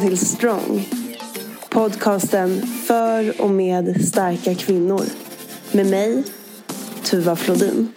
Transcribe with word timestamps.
välkommen 0.00 0.16
till 0.16 0.26
Strong. 0.26 0.88
Podcasten 1.70 2.62
för 2.86 3.40
och 3.40 3.50
med 3.50 4.04
starka 4.04 4.54
kvinnor. 4.54 5.02
Med 5.72 5.86
mig, 5.86 6.22
Tuva 7.04 7.36
Flodin. 7.36 7.88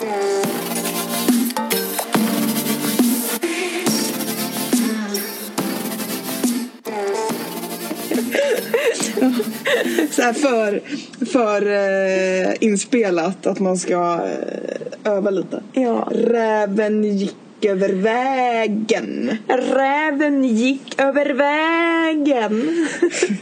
så 10.11 10.21
här 10.21 10.33
för, 10.33 10.81
för 11.25 11.61
eh, 11.71 12.53
inspelat 12.59 13.47
att 13.47 13.59
man 13.59 13.77
ska 13.77 14.19
eh, 14.25 15.11
öva 15.13 15.29
lite. 15.29 15.63
Ja. 15.73 16.09
Räven 16.11 17.03
gick 17.03 17.35
över 17.65 17.89
vägen. 17.89 19.37
Räven 19.47 20.43
gick 20.43 21.01
över 21.01 21.33
vägen. 21.33 22.87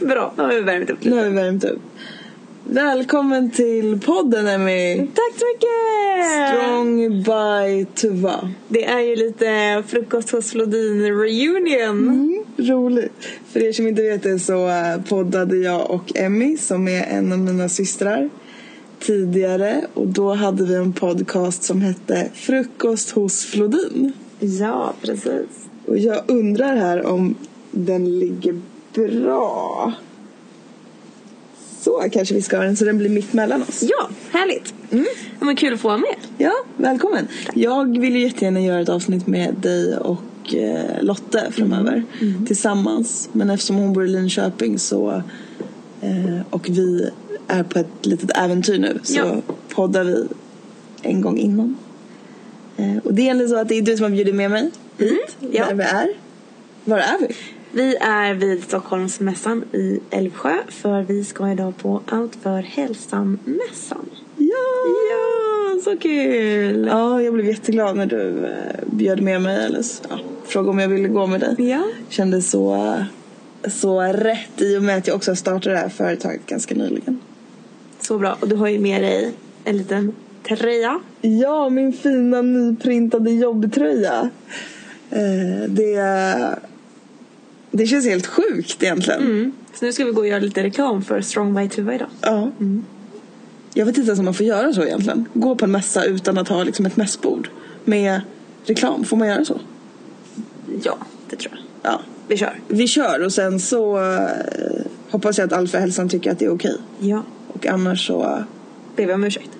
Bra, 0.00 0.34
nu 0.36 0.42
har 0.42 0.52
vi 0.52 0.60
värmt 0.60 0.90
upp 0.90 1.04
Nu 1.04 1.16
har 1.16 1.24
vi 1.24 1.30
värmt 1.30 1.64
upp. 1.64 1.80
Välkommen 2.64 3.50
till 3.50 4.00
podden 4.00 4.48
Emmy. 4.48 4.96
Tack 4.96 5.38
så 5.38 5.44
mycket! 5.54 6.48
Strong 6.48 7.22
by 7.22 7.84
Tuva. 7.94 8.52
Det 8.68 8.84
är 8.84 9.00
ju 9.00 9.16
lite 9.16 9.82
frukost 9.88 10.30
hos 10.30 10.50
Flodin 10.50 11.02
reunion. 11.02 12.08
Mm, 12.08 12.44
roligt. 12.56 13.28
För 13.52 13.62
er 13.62 13.72
som 13.72 13.88
inte 13.88 14.02
vet 14.02 14.22
det 14.22 14.38
så 14.38 14.68
eh, 14.68 15.02
poddade 15.08 15.56
jag 15.56 15.90
och 15.90 16.12
Emmy 16.16 16.56
som 16.56 16.88
är 16.88 17.04
en 17.04 17.32
av 17.32 17.38
mina 17.38 17.68
systrar 17.68 18.30
tidigare 19.02 19.84
och 19.94 20.06
då 20.06 20.34
hade 20.34 20.64
vi 20.64 20.74
en 20.74 20.92
podcast 20.92 21.62
som 21.62 21.82
hette 21.82 22.28
Frukost 22.34 23.10
hos 23.10 23.44
Flodin. 23.44 24.12
Ja, 24.40 24.94
precis. 25.02 25.68
Och 25.86 25.98
jag 25.98 26.22
undrar 26.26 26.76
här 26.76 27.06
om 27.06 27.34
den 27.70 28.18
ligger 28.18 28.60
bra. 28.94 29.92
Så 31.80 32.08
kanske 32.12 32.34
vi 32.34 32.42
ska 32.42 32.56
ha 32.56 32.64
den 32.64 32.76
så 32.76 32.84
den 32.84 32.98
blir 32.98 33.08
mitt 33.08 33.32
mellan 33.32 33.62
oss. 33.62 33.82
Ja, 33.82 34.08
härligt. 34.30 34.74
Mm. 34.90 35.06
Ja, 35.40 35.46
men 35.46 35.56
kul 35.56 35.74
att 35.74 35.80
få 35.80 35.88
vara 35.88 35.98
med. 35.98 36.16
Ja, 36.38 36.52
välkommen. 36.76 37.28
Jag 37.54 37.98
vill 38.00 38.16
ju 38.16 38.22
jättegärna 38.22 38.60
göra 38.60 38.80
ett 38.80 38.88
avsnitt 38.88 39.26
med 39.26 39.54
dig 39.54 39.96
och 39.96 40.54
eh, 40.54 41.02
Lotte 41.02 41.52
framöver 41.52 42.04
tillsammans. 42.46 43.28
Men 43.32 43.50
eftersom 43.50 43.76
hon 43.76 43.92
bor 43.92 44.04
i 44.04 44.08
Linköping 44.08 44.78
så 44.78 45.22
eh, 46.00 46.40
och 46.50 46.68
vi 46.70 47.10
är 47.52 47.62
på 47.62 47.78
ett 47.78 48.06
litet 48.06 48.30
äventyr 48.36 48.78
nu 48.78 49.00
så 49.02 49.18
Ja. 49.18 49.36
poddar 49.74 50.04
vi 50.04 50.28
en 51.02 51.20
gång 51.20 51.38
innan. 51.38 51.76
Eh, 52.76 52.96
och 53.04 53.14
det 53.14 53.28
är 53.28 53.46
så 53.48 53.56
att 53.56 53.68
det 53.68 53.78
är 53.78 53.82
du 53.82 53.96
som 53.96 54.04
har 54.04 54.10
bjudit 54.10 54.34
med 54.34 54.50
mig 54.50 54.70
hit, 54.98 55.36
ja. 55.40 55.66
där 55.66 55.74
vi 55.74 55.82
är. 55.82 56.08
Var 56.84 56.98
är 56.98 57.18
vi? 57.20 57.34
Vi 57.74 57.96
är 57.96 58.34
vid 58.34 58.64
Stockholmsmässan 58.64 59.64
i 59.72 60.00
Älvsjö 60.10 60.56
för 60.68 61.02
vi 61.02 61.24
ska 61.24 61.50
idag 61.52 61.76
på 61.76 62.00
Allt 62.06 62.36
för 62.42 62.62
hälsan-mässan. 62.62 64.10
Ja! 64.36 64.46
Ja, 65.10 65.80
så 65.84 65.96
kul! 65.96 66.86
Ja, 66.90 67.22
jag 67.22 67.34
blev 67.34 67.46
jätteglad 67.46 67.96
när 67.96 68.06
du 68.06 68.46
eh, 68.46 68.84
bjöd 68.86 69.20
med 69.20 69.42
mig 69.42 69.64
eller 69.66 69.82
så, 69.82 70.02
ja, 70.08 70.18
frågade 70.44 70.70
om 70.70 70.78
jag 70.78 70.88
ville 70.88 71.08
gå 71.08 71.26
med 71.26 71.40
dig. 71.40 71.54
Ja. 71.58 71.82
Kändes 72.08 72.50
så, 72.50 72.94
så 73.66 74.00
rätt 74.00 74.60
i 74.60 74.76
och 74.78 74.82
med 74.82 74.98
att 74.98 75.06
jag 75.06 75.16
också 75.16 75.30
har 75.30 75.36
startat 75.36 75.62
det 75.62 75.76
här 75.76 75.88
företaget 75.88 76.46
ganska 76.46 76.74
nyligen. 76.74 77.20
Så 78.12 78.18
bra. 78.18 78.36
Och 78.40 78.48
du 78.48 78.56
har 78.56 78.68
ju 78.68 78.78
med 78.78 79.02
dig 79.02 79.32
en 79.64 79.76
liten 79.76 80.12
tröja. 80.48 81.00
Ja, 81.20 81.68
min 81.68 81.92
fina 81.92 82.42
nyprintade 82.42 83.30
jobbtröja. 83.30 84.30
Eh, 85.10 85.68
det, 85.68 86.04
det 87.70 87.86
känns 87.86 88.06
helt 88.06 88.26
sjukt 88.26 88.82
egentligen. 88.82 89.20
Mm. 89.20 89.52
Så 89.74 89.84
nu 89.84 89.92
ska 89.92 90.04
vi 90.04 90.12
gå 90.12 90.20
och 90.20 90.26
göra 90.26 90.38
lite 90.38 90.62
reklam 90.62 91.02
för 91.02 91.20
Strong 91.20 91.54
by 91.54 91.68
Tuva 91.68 91.94
idag. 91.94 92.08
Ja. 92.20 92.50
Jag 93.74 93.86
vet 93.86 93.98
inte 93.98 94.08
ens 94.08 94.18
om 94.18 94.24
man 94.24 94.34
får 94.34 94.46
göra 94.46 94.72
så 94.72 94.82
egentligen. 94.82 95.28
Gå 95.34 95.56
på 95.56 95.64
en 95.64 95.70
mässa 95.70 96.04
utan 96.04 96.38
att 96.38 96.48
ha 96.48 96.64
liksom 96.64 96.86
ett 96.86 96.96
mässbord 96.96 97.48
med 97.84 98.20
reklam. 98.64 99.04
Får 99.04 99.16
man 99.16 99.28
göra 99.28 99.44
så? 99.44 99.60
Ja, 100.82 100.98
det 101.30 101.36
tror 101.36 101.52
jag. 101.54 101.92
Ja. 101.92 102.00
Vi 102.28 102.36
kör. 102.36 102.60
Vi 102.68 102.88
kör 102.88 103.24
och 103.24 103.32
sen 103.32 103.60
så 103.60 103.96
eh, 103.96 104.86
hoppas 105.10 105.38
jag 105.38 105.46
att 105.46 105.52
Alfa 105.52 105.78
Hälsan 105.78 106.08
tycker 106.08 106.32
att 106.32 106.38
det 106.38 106.44
är 106.44 106.54
okej. 106.54 106.76
Ja. 106.98 107.22
Och 107.52 107.66
annars 107.66 108.06
så 108.06 108.44
Ber 108.96 109.06
vi 109.06 109.12
om 109.12 109.24
ursäkt. 109.24 109.50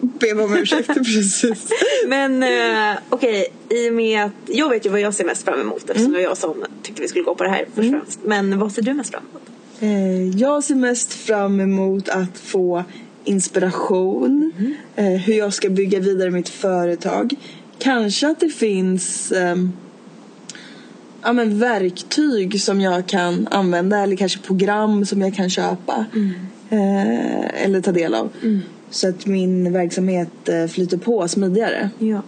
ber 0.00 0.34
vi 0.34 0.42
om 0.42 0.56
ursäkt. 0.56 0.86
Precis. 0.94 1.68
Men 2.06 2.42
eh, 2.42 2.98
okej, 3.08 3.46
i 3.70 3.90
och 3.90 3.94
med 3.94 4.24
att 4.24 4.32
jag 4.46 4.68
vet 4.68 4.86
ju 4.86 4.90
vad 4.90 5.00
jag 5.00 5.14
ser 5.14 5.24
mest 5.24 5.44
fram 5.44 5.60
emot 5.60 5.90
eftersom 5.90 6.12
det 6.12 6.18
var 6.18 6.24
jag 6.24 6.36
som 6.36 6.64
tyckte 6.82 7.02
vi 7.02 7.08
skulle 7.08 7.24
gå 7.24 7.34
på 7.34 7.44
det 7.44 7.50
här 7.50 7.66
först 7.74 7.94
och 7.94 8.00
främst. 8.00 8.20
Men 8.24 8.58
vad 8.58 8.72
ser 8.72 8.82
du 8.82 8.94
mest 8.94 9.10
fram 9.10 9.22
emot? 9.30 9.42
Eh, 9.80 10.40
jag 10.40 10.64
ser 10.64 10.74
mest 10.74 11.12
fram 11.12 11.60
emot 11.60 12.08
att 12.08 12.38
få 12.38 12.84
inspiration. 13.24 14.52
Eh, 14.96 15.04
hur 15.04 15.34
jag 15.34 15.54
ska 15.54 15.68
bygga 15.70 16.00
vidare 16.00 16.30
mitt 16.30 16.48
företag. 16.48 17.34
Kanske 17.78 18.28
att 18.28 18.40
det 18.40 18.48
finns 18.48 19.32
ehm, 19.32 19.72
ja, 21.22 21.32
men 21.32 21.58
verktyg 21.58 22.62
som 22.62 22.80
jag 22.80 23.06
kan 23.06 23.48
använda 23.50 23.98
eller 23.98 24.16
kanske 24.16 24.38
program 24.38 25.06
som 25.06 25.20
jag 25.22 25.34
kan 25.34 25.50
köpa. 25.50 26.04
Eh, 26.70 27.64
eller 27.64 27.80
ta 27.80 27.92
del 27.92 28.14
av. 28.14 28.28
Så 28.90 29.08
att 29.08 29.26
min 29.26 29.72
verksamhet 29.72 30.48
eh, 30.48 30.66
flyter 30.66 30.96
på 30.96 31.28
smidigare. 31.28 31.90
Ja. 31.98 32.22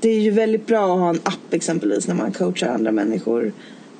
Det 0.00 0.08
är 0.08 0.20
ju 0.20 0.30
väldigt 0.30 0.66
bra 0.66 0.94
att 0.94 1.00
ha 1.00 1.08
en 1.08 1.20
app 1.24 1.52
exempelvis 1.54 2.08
när 2.08 2.14
man 2.14 2.32
coachar 2.32 2.68
andra 2.68 2.92
människor. 2.92 3.52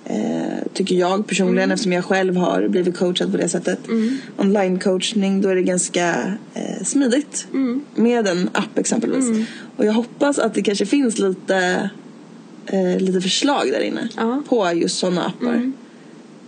Eh, 0.07 0.67
tycker 0.73 0.95
jag 0.97 1.27
personligen 1.27 1.71
eftersom 1.71 1.93
jag 1.93 2.05
själv 2.05 2.37
har 2.37 2.69
blivit 2.69 2.97
coachad 2.97 3.31
på 3.31 3.37
det 3.37 3.49
sättet. 3.49 3.79
Online 4.39 4.79
coachning 4.79 5.41
då 5.41 5.49
är 5.49 5.55
det 5.55 5.63
ganska 5.63 6.09
eh, 6.55 6.83
smidigt 6.85 7.47
med 7.95 8.27
en 8.29 8.51
app 8.53 8.79
exempelvis. 8.79 9.49
Och 9.77 9.85
jag 9.85 9.93
hoppas 9.93 10.39
att 10.39 10.55
det 10.55 10.63
kanske 10.63 10.87
finns 10.87 11.19
lite, 11.19 11.91
eh, 12.67 12.99
lite 12.99 13.21
förslag 13.21 13.69
där 13.73 13.81
inne 13.81 14.09
Ja. 14.17 14.43
på 14.49 14.73
just 14.75 14.99
sådana 14.99 15.27
appar. 15.27 15.73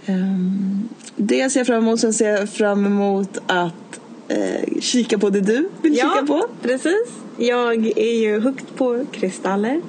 Ehm, 0.07 0.86
det 1.17 1.51
ser 1.51 1.61
jag 1.61 1.67
fram 1.67 1.83
emot. 1.83 2.01
Sen 2.01 2.13
ser 2.13 2.29
jag 2.29 2.49
fram 2.49 2.87
emot 2.87 3.39
att 3.47 4.01
eh, 4.29 4.81
kika 4.81 5.19
på 5.19 5.31
det 5.31 5.41
du 5.41 5.69
vill 5.83 5.95
kika 5.95 6.25
på. 6.27 6.47
precis. 6.63 7.09
Jag 7.39 7.87
är 7.99 8.21
ju 8.21 8.41
hooked 8.41 8.77
på 8.77 9.05
kristaller. 9.13 9.81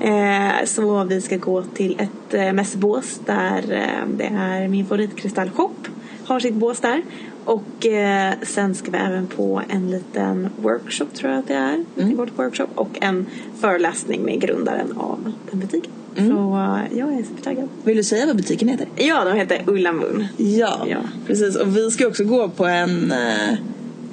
Eh, 0.00 0.64
så 0.64 1.04
vi 1.04 1.20
ska 1.20 1.36
gå 1.36 1.62
till 1.62 1.96
ett 2.00 2.34
eh, 2.34 2.52
mässbås 2.52 3.20
där 3.26 3.72
eh, 3.72 4.08
det 4.16 4.24
är 4.24 4.68
min 4.68 4.86
favoritkristallshop. 4.86 5.88
Har 6.24 6.40
sitt 6.40 6.54
bås 6.54 6.80
där. 6.80 7.02
Och 7.44 7.86
eh, 7.86 8.34
sen 8.42 8.74
ska 8.74 8.90
vi 8.90 8.98
även 8.98 9.26
på 9.26 9.62
en 9.68 9.90
liten 9.90 10.48
workshop 10.56 11.06
tror 11.14 11.30
jag 11.30 11.38
att 11.38 11.48
det 11.48 11.54
är. 11.54 11.84
Till 11.94 12.16
workshop 12.36 12.68
och 12.74 12.98
en 13.00 13.26
föreläsning 13.60 14.22
med 14.22 14.40
grundaren 14.40 14.92
av 14.96 15.32
den 15.50 15.60
butiken. 15.60 15.92
Så 16.28 16.56
eh, 16.56 16.98
jag 16.98 17.12
är 17.14 17.22
supertaggad. 17.22 17.68
Vill 17.84 17.96
du 17.96 18.02
säga 18.04 18.26
vad 18.26 18.36
butiken 18.36 18.68
heter? 18.68 18.86
Ja, 18.96 19.24
de 19.24 19.36
heter 19.36 19.62
Ulla 19.66 19.92
Moon. 19.92 20.26
Ja, 20.36 20.86
Ja. 20.90 20.98
precis. 21.26 21.56
Och 21.56 21.76
vi 21.76 21.90
ska 21.90 22.06
också 22.06 22.24
gå 22.24 22.48
på 22.48 22.66
en... 22.66 23.12
Eh, 23.12 23.54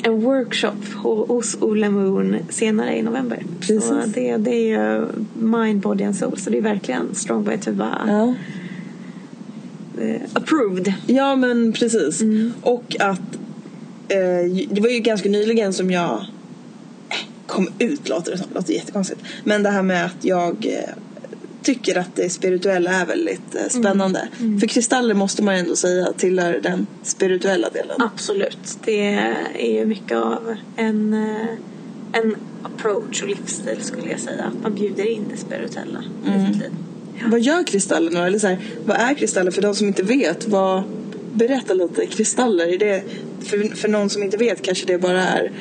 en 0.03 0.21
workshop 0.21 0.75
ho- 1.03 1.27
hos 1.27 1.57
Ola 1.61 1.89
Moon 1.89 2.35
senare 2.49 2.97
i 2.97 3.01
november. 3.01 3.43
Precis. 3.59 3.83
Så 3.85 4.01
det, 4.15 4.37
det 4.37 4.51
är 4.55 4.67
ju 4.99 5.05
Mind, 5.33 5.81
Body 5.81 6.03
and 6.03 6.15
Soul. 6.15 6.37
Så 6.37 6.49
det 6.49 6.57
är 6.57 6.61
verkligen 6.61 7.15
Strong 7.15 7.43
by 7.43 7.57
Tuva 7.57 7.97
ja. 8.07 8.33
eh, 10.03 10.21
approved. 10.33 10.93
ja, 11.07 11.35
men 11.35 11.73
precis. 11.73 12.21
Och 12.61 12.95
att... 12.99 13.21
Eh, 14.09 14.67
det 14.69 14.81
var 14.81 14.89
ju 14.89 14.99
ganska 14.99 15.29
nyligen 15.29 15.73
som 15.73 15.91
jag 15.91 16.13
eh, 17.09 17.15
kom 17.47 17.67
ut, 17.79 18.09
låter 18.09 18.31
det 18.31 18.37
som. 18.37 18.47
låter 18.55 18.73
jättekonstigt. 18.73 19.21
Men 19.43 19.63
det 19.63 19.69
här 19.69 19.83
med 19.83 20.05
att 20.05 20.25
jag 20.25 20.67
tycker 21.67 21.97
att 21.97 22.15
det 22.15 22.29
spirituella 22.29 22.91
är 22.91 23.05
väldigt 23.05 23.55
eh, 23.55 23.67
spännande. 23.69 24.27
För 24.59 24.67
kristaller 24.67 25.13
måste 25.13 25.43
man 25.43 25.55
ju 25.55 25.59
ändå 25.59 25.75
säga 25.75 26.13
tillhör 26.17 26.59
den 26.63 26.87
spirituella 27.03 27.69
delen. 27.69 28.01
Absolut. 28.01 28.77
Det 28.85 29.07
är 29.59 29.73
ju 29.73 29.85
mycket 29.85 30.17
av 30.17 30.55
en, 30.75 31.13
eh, 31.13 32.19
en 32.19 32.35
approach 32.63 33.21
och 33.21 33.29
livsstil 33.29 33.77
skulle 33.81 34.11
jag 34.11 34.19
säga. 34.19 34.43
Att 34.43 34.63
man 34.63 34.75
bjuder 34.75 35.11
in 35.11 35.25
det 35.31 35.37
spirituella 35.37 36.03
i 36.25 36.53
sitt 36.53 36.61
liv. 36.61 36.71
Vad 37.25 37.39
gör 37.39 37.63
kristaller 37.63 38.11
nu? 38.11 38.19
Eller 38.19 38.39
så 38.39 38.47
här, 38.47 38.59
vad 38.85 38.97
är 38.97 39.13
kristaller 39.13 39.51
för 39.51 39.61
de 39.61 39.75
som 39.75 39.87
inte 39.87 40.03
vet? 40.03 40.47
Vad, 40.47 40.83
berätta 41.33 41.73
lite. 41.73 42.05
Kristaller, 42.05 42.73
är 42.73 42.77
det, 42.77 43.03
för, 43.39 43.75
för 43.75 43.87
någon 43.87 44.09
som 44.09 44.23
inte 44.23 44.37
vet 44.37 44.61
kanske 44.61 44.85
det 44.85 44.97
bara 44.97 45.23
är 45.23 45.51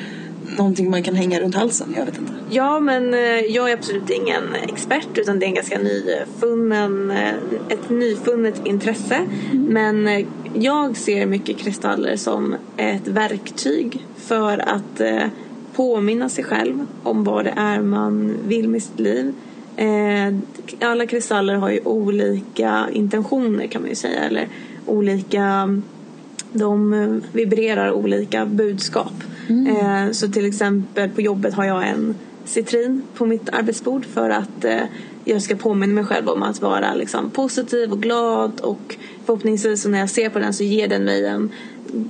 någonting 0.57 0.89
man 0.89 1.03
kan 1.03 1.15
hänga 1.15 1.39
runt 1.39 1.55
halsen. 1.55 1.93
Jag 1.97 2.05
vet 2.05 2.17
inte. 2.17 2.33
Ja, 2.49 2.79
men 2.79 3.13
eh, 3.13 3.19
jag 3.49 3.69
är 3.69 3.73
absolut 3.73 4.09
ingen 4.09 4.55
expert 4.67 5.07
utan 5.15 5.39
det 5.39 5.45
är 5.45 5.47
en 5.47 5.55
ganska 5.55 5.79
nyfunnen, 5.79 7.11
eh, 7.11 7.33
ett 7.69 7.89
nyfunnet 7.89 8.61
intresse. 8.65 9.27
Men 9.53 10.07
eh, 10.07 10.25
jag 10.53 10.97
ser 10.97 11.25
mycket 11.25 11.57
kristaller 11.57 12.15
som 12.15 12.55
ett 12.77 13.07
verktyg 13.07 14.05
för 14.17 14.57
att 14.57 15.01
påminna 15.73 16.29
sig 16.29 16.43
själv 16.43 16.85
om 17.03 17.23
vad 17.23 17.45
det 17.45 17.53
är 17.57 17.81
man 17.81 18.37
vill 18.47 18.69
med 18.69 18.83
sitt 18.83 18.99
liv. 18.99 19.33
Alla 20.81 21.05
kristaller 21.05 21.55
har 21.55 21.69
ju 21.69 21.79
olika 21.83 22.87
intentioner 22.93 23.67
kan 23.67 23.81
man 23.81 23.89
ju 23.89 23.95
säga. 23.95 24.23
Eller 24.23 24.47
olika... 24.85 25.81
De 26.51 27.21
vibrerar 27.31 27.91
olika 27.91 28.45
budskap. 28.45 29.13
Eh, 29.49 30.11
så 30.11 30.27
till 30.27 30.45
exempel 30.45 31.09
på 31.09 31.21
jobbet 31.21 31.53
har 31.53 31.65
jag 31.65 31.87
en 31.87 32.15
citrin 32.45 33.01
på 33.13 33.25
mitt 33.25 33.49
arbetsbord 33.49 34.05
för 34.05 34.29
att 34.29 34.65
eh, 34.65 34.83
jag 35.25 35.41
ska 35.41 35.55
påminna 35.55 35.93
mig 35.93 36.03
själv 36.03 36.29
om 36.29 36.43
att 36.43 36.61
vara 36.61 36.93
liksom, 36.93 37.29
positiv 37.29 37.91
och 37.91 38.01
glad 38.01 38.59
och 38.59 38.95
förhoppningsvis 39.25 39.85
när 39.85 39.99
jag 39.99 40.09
ser 40.09 40.29
på 40.29 40.39
den 40.39 40.53
så 40.53 40.63
ger 40.63 40.87
den 40.87 41.03
mig 41.03 41.25
en 41.25 41.51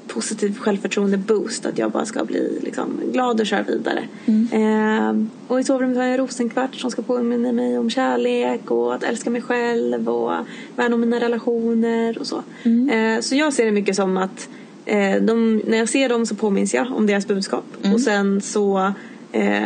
positiv 0.07 0.57
självförtroende 0.57 1.17
boost 1.17 1.65
att 1.65 1.77
jag 1.77 1.91
bara 1.91 2.05
ska 2.05 2.25
bli 2.25 2.59
liksom, 2.63 3.01
glad 3.11 3.39
och 3.39 3.45
köra 3.45 3.63
vidare. 3.63 4.03
Eh, 4.51 5.15
och 5.47 5.59
i 5.59 5.63
sovrummet 5.63 5.97
har 5.97 6.03
jag 6.03 6.11
en 6.11 6.17
rosenkvarts 6.17 6.81
som 6.81 6.91
ska 6.91 7.01
påminna 7.01 7.51
mig 7.51 7.77
om 7.77 7.89
kärlek 7.89 8.71
och 8.71 8.95
att 8.95 9.03
älska 9.03 9.29
mig 9.29 9.41
själv 9.41 10.09
och 10.09 10.31
värna 10.75 10.95
om 10.95 11.01
mina 11.01 11.19
relationer 11.19 12.17
och 12.19 12.27
så. 12.27 12.43
Eh, 12.91 13.21
så 13.21 13.35
jag 13.35 13.53
ser 13.53 13.65
det 13.65 13.71
mycket 13.71 13.95
som 13.95 14.17
att 14.17 14.49
eh, 14.87 15.21
de, 15.21 15.61
när 15.67 15.77
jag 15.77 15.89
ser 15.89 16.09
dem 16.09 16.25
så 16.25 16.35
påminns 16.35 16.73
jag 16.73 16.91
om 16.91 17.07
deras 17.07 17.27
budskap 17.27 17.65
och 17.93 18.01
sen 18.01 18.41
så 18.41 18.93
eh, 19.31 19.63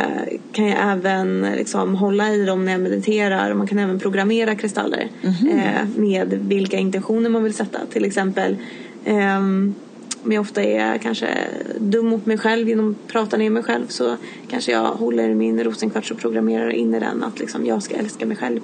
kan 0.52 0.66
jag 0.66 0.78
även 0.92 1.46
liksom, 1.56 1.94
hålla 1.94 2.34
i 2.34 2.44
dem 2.44 2.64
när 2.64 2.72
jag 2.72 2.80
mediterar 2.80 3.50
och 3.50 3.56
man 3.56 3.66
kan 3.66 3.78
även 3.78 3.98
programmera 3.98 4.54
kristaller 4.54 5.08
eh, 5.22 5.88
med 5.96 6.32
vilka 6.48 6.76
intentioner 6.76 7.30
man 7.30 7.44
vill 7.44 7.54
sätta. 7.54 7.78
Till 7.92 8.04
exempel 8.04 8.56
ehm, 9.04 9.74
om 10.24 10.32
jag 10.32 10.40
ofta 10.40 10.62
är 10.62 10.98
kanske 10.98 11.28
dum 11.78 12.06
mot 12.06 12.26
mig 12.26 12.38
själv 12.38 12.68
genom 12.68 12.90
att 12.90 13.12
prata 13.12 13.36
ner 13.36 13.50
mig 13.50 13.62
själv 13.62 13.86
så 13.88 14.16
kanske 14.50 14.72
jag 14.72 14.84
håller 14.84 15.34
min 15.34 15.64
rosenkvarts 15.64 16.10
och 16.10 16.18
programmerar 16.18 16.70
in 16.70 16.94
i 16.94 17.00
den 17.00 17.24
att 17.24 17.38
liksom 17.38 17.66
jag 17.66 17.82
ska 17.82 17.94
älska 17.94 18.26
mig 18.26 18.36
själv. 18.36 18.60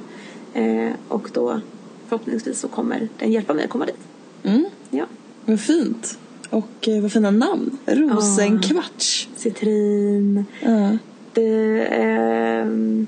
Eh, 0.54 0.90
och 1.08 1.28
då 1.32 1.60
förhoppningsvis 2.08 2.60
så 2.60 2.68
kommer 2.68 3.08
den 3.18 3.32
hjälpa 3.32 3.54
mig 3.54 3.64
att 3.64 3.70
komma 3.70 3.86
dit. 3.86 3.98
Mm. 4.42 4.64
Ja. 4.90 5.04
Vad 5.44 5.60
fint. 5.60 6.18
Och 6.50 6.88
eh, 6.88 7.00
vad 7.02 7.12
fina 7.12 7.30
namn. 7.30 7.78
Rosenkvarts. 7.86 9.28
Citrin, 9.36 10.44
Ja. 10.62 10.96
det, 11.32 11.86
ehm, 11.90 13.06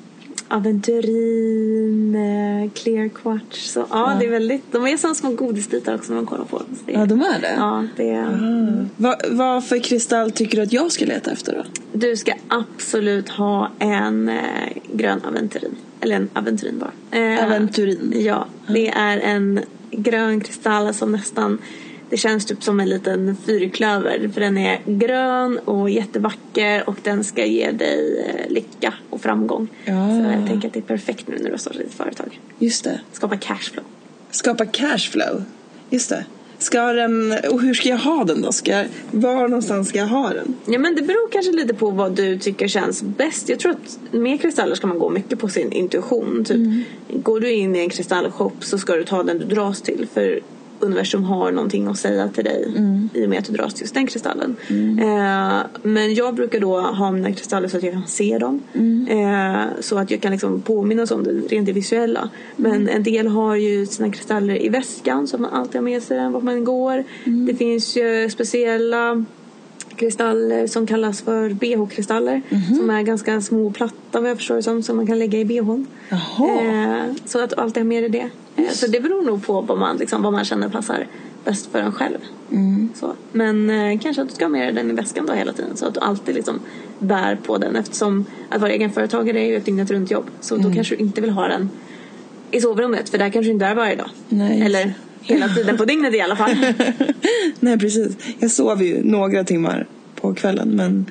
aventurin, 0.48 2.14
eh, 2.14 2.70
clear 2.70 3.08
quartz. 3.08 3.72
Så, 3.72 3.86
ja, 3.90 4.16
det 4.20 4.26
är 4.26 4.30
väldigt, 4.30 4.72
de 4.72 4.86
är 4.86 4.96
som 4.96 5.14
små 5.14 5.30
godisbitar 5.30 5.94
också 5.94 6.12
när 6.12 6.16
man 6.16 6.26
kollar 6.26 6.44
på 6.44 6.58
dem. 6.58 6.66
Det, 6.86 6.92
ja, 6.92 7.06
de 7.06 7.20
är 7.22 7.40
det? 7.40 7.54
ja, 7.56 7.84
det 7.96 8.10
är, 8.10 8.20
Ah. 8.24 8.86
Vad, 8.96 9.16
vad 9.30 9.64
för 9.64 9.78
kristall 9.78 10.30
tycker 10.30 10.56
du 10.56 10.62
att 10.62 10.72
jag 10.72 10.92
ska 10.92 11.04
leta 11.04 11.30
efter 11.30 11.52
då? 11.52 11.64
Du 11.98 12.16
ska 12.16 12.32
absolut 12.48 13.28
ha 13.28 13.70
en 13.78 14.28
eh, 14.28 14.38
grön 14.92 15.20
aventurin. 15.28 15.76
Eller 16.00 16.16
en 16.16 16.28
aventurin 16.32 16.78
bara. 16.78 17.18
Eh, 17.20 17.44
Aventurin. 17.44 18.12
Ja, 18.16 18.46
det 18.66 18.88
är 18.88 19.18
en 19.18 19.60
grön 19.90 20.40
kristall 20.40 20.94
som 20.94 21.12
nästan 21.12 21.58
det 22.10 22.16
känns 22.16 22.46
typ 22.46 22.62
som 22.62 22.80
en 22.80 22.88
liten 22.88 23.36
fyrklöver 23.46 24.30
för 24.34 24.40
den 24.40 24.58
är 24.58 24.80
grön 24.86 25.58
och 25.58 25.90
jättevacker 25.90 26.88
och 26.88 26.96
den 27.02 27.24
ska 27.24 27.46
ge 27.46 27.70
dig 27.70 28.24
eh, 28.26 28.52
lycka 28.52 28.94
och 29.10 29.20
framgång. 29.20 29.68
Ja. 29.84 30.08
Så 30.08 30.30
jag 30.38 30.46
tänker 30.46 30.68
att 30.68 30.74
det 30.74 30.80
är 30.80 30.96
perfekt 30.96 31.28
nu 31.28 31.38
när 31.40 31.50
du 31.50 31.58
startar 31.58 31.78
ditt 31.78 31.94
företag. 31.94 32.40
Just 32.58 32.84
det. 32.84 33.00
Skapa 33.12 33.36
cashflow. 33.36 33.84
Skapa 34.30 34.66
cashflow. 34.66 35.44
Just 35.90 36.08
det. 36.08 36.24
Ska 36.58 36.92
den, 36.92 37.34
och 37.50 37.60
hur 37.60 37.74
ska 37.74 37.88
jag 37.88 37.96
ha 37.96 38.24
den 38.24 38.42
då? 38.42 38.52
Ska, 38.52 38.84
var 39.10 39.48
någonstans 39.48 39.88
ska 39.88 39.98
jag 39.98 40.06
ha 40.06 40.28
den? 40.28 40.54
Ja 40.66 40.78
men 40.78 40.94
det 40.94 41.02
beror 41.02 41.30
kanske 41.30 41.52
lite 41.52 41.74
på 41.74 41.90
vad 41.90 42.12
du 42.12 42.38
tycker 42.38 42.68
känns 42.68 43.02
bäst. 43.02 43.48
Jag 43.48 43.58
tror 43.58 43.72
att 43.72 43.98
med 44.12 44.40
kristaller 44.40 44.74
ska 44.74 44.86
man 44.86 44.98
gå 44.98 45.10
mycket 45.10 45.38
på 45.38 45.48
sin 45.48 45.72
intuition. 45.72 46.44
Typ, 46.44 46.86
Går 47.24 47.40
du 47.40 47.52
in 47.52 47.76
i 47.76 47.78
en 47.78 47.90
kristallshop 47.90 48.64
så 48.64 48.78
ska 48.78 48.96
du 48.96 49.04
ta 49.04 49.22
den 49.22 49.38
du 49.38 49.44
dras 49.44 49.82
till. 49.82 50.06
För 50.14 50.40
universum 50.80 51.24
har 51.24 51.52
någonting 51.52 51.86
att 51.86 51.98
säga 51.98 52.28
till 52.28 52.44
dig 52.44 52.74
i 53.14 53.24
och 53.24 53.30
med 53.30 53.38
att 53.38 53.44
du 53.44 53.52
dras 53.52 53.74
till 53.74 53.82
just 53.82 53.94
den 53.94 54.06
kristallen. 54.06 54.56
Eh, 55.00 55.60
men 55.82 56.14
jag 56.14 56.34
brukar 56.34 56.60
då 56.60 56.80
ha 56.80 57.10
mina 57.10 57.32
kristaller 57.32 57.68
så 57.68 57.76
att 57.76 57.82
jag 57.82 57.92
kan 57.92 58.06
se 58.06 58.38
dem. 58.38 58.62
Eh, 59.08 59.80
så 59.80 59.98
att 59.98 60.10
jag 60.10 60.20
kan 60.20 60.32
liksom 60.32 60.60
påminnas 60.62 61.10
om 61.10 61.24
det 61.24 61.30
rent 61.30 61.66
det 61.66 61.72
visuella. 61.72 62.28
Men 62.56 62.88
en 62.88 63.02
del 63.02 63.26
har 63.26 63.54
ju 63.54 63.86
sina 63.86 64.10
kristaller 64.10 64.64
i 64.64 64.68
väskan 64.68 65.26
så 65.28 65.36
att 65.36 65.40
man 65.40 65.50
alltid 65.50 65.74
har 65.74 65.82
med 65.82 66.02
sig 66.02 66.16
den 66.16 66.32
vart 66.32 66.42
man 66.42 66.64
går. 66.64 67.04
Det 67.46 67.54
finns 67.54 67.96
ju 67.96 68.30
speciella 68.30 69.24
kristaller 69.96 70.66
som 70.66 70.86
kallas 70.86 71.22
för 71.22 71.50
bh-kristaller. 71.50 72.42
Som 72.76 72.90
är 72.90 73.02
ganska 73.02 73.40
små 73.40 73.66
och 73.66 73.74
platta 73.74 74.20
vad 74.20 74.30
jag 74.30 74.36
förstår 74.36 74.54
det 74.54 74.62
som. 74.62 74.82
Som 74.82 74.96
man 74.96 75.06
kan 75.06 75.18
lägga 75.18 75.38
i 75.38 75.44
bhn. 75.44 75.86
Eh, 76.10 77.14
så 77.24 77.44
att 77.44 77.58
alltid 77.58 77.82
har 77.82 77.88
med 77.88 78.02
dig 78.02 78.10
det. 78.10 78.30
Eh, 78.66 78.72
så 78.72 78.86
det 78.86 79.00
beror 79.00 79.22
nog 79.22 79.46
på 79.46 79.60
vad 79.60 79.78
man, 79.78 79.96
liksom, 79.96 80.22
vad 80.22 80.32
man 80.32 80.44
känner 80.44 80.68
passar 80.68 81.06
bäst 81.44 81.72
för 81.72 81.78
en 81.78 81.92
själv. 81.92 82.18
Så. 82.94 83.12
Men 83.32 83.70
eh, 83.70 83.98
kanske 84.00 84.22
att 84.22 84.28
du 84.28 84.34
ska 84.34 84.44
ha 84.44 84.50
med 84.50 84.66
dig 84.66 84.72
den 84.72 84.90
i 84.90 84.92
väskan 84.94 85.26
då 85.26 85.32
hela 85.32 85.52
tiden. 85.52 85.76
Så 85.76 85.86
att 85.86 85.94
du 85.94 86.00
alltid 86.00 86.34
liksom 86.34 86.60
bär 86.98 87.36
på 87.36 87.58
den. 87.58 87.76
Eftersom 87.76 88.24
att 88.48 88.60
vara 88.60 88.72
egenföretagare 88.72 89.40
är 89.40 89.46
ju 89.46 89.56
ett 89.56 89.64
dygnet 89.64 89.90
runt 89.90 90.10
jobb. 90.10 90.30
Så 90.40 90.56
då 90.56 90.72
kanske 90.72 90.96
du 90.96 91.02
inte 91.02 91.20
vill 91.20 91.30
ha 91.30 91.48
den 91.48 91.70
i 92.50 92.60
sovrummet. 92.60 93.08
För 93.08 93.18
där 93.18 93.30
kanske 93.30 93.48
du 93.48 93.52
inte 93.52 93.66
är 93.66 93.74
varje 93.74 93.96
dag. 93.96 94.10
Nej, 94.28 94.62
Eller 94.62 94.94
hela 95.20 95.48
tiden 95.48 95.76
på 95.76 95.84
dygnet 95.84 96.14
i 96.14 96.20
alla 96.20 96.36
fall. 96.36 96.56
Nej, 97.60 97.78
precis. 97.78 98.16
Jag 98.38 98.50
sover 98.50 98.84
ju 98.84 99.04
några 99.04 99.44
timmar 99.44 99.86
på 100.14 100.34
kvällen 100.34 100.68
men 100.76 101.10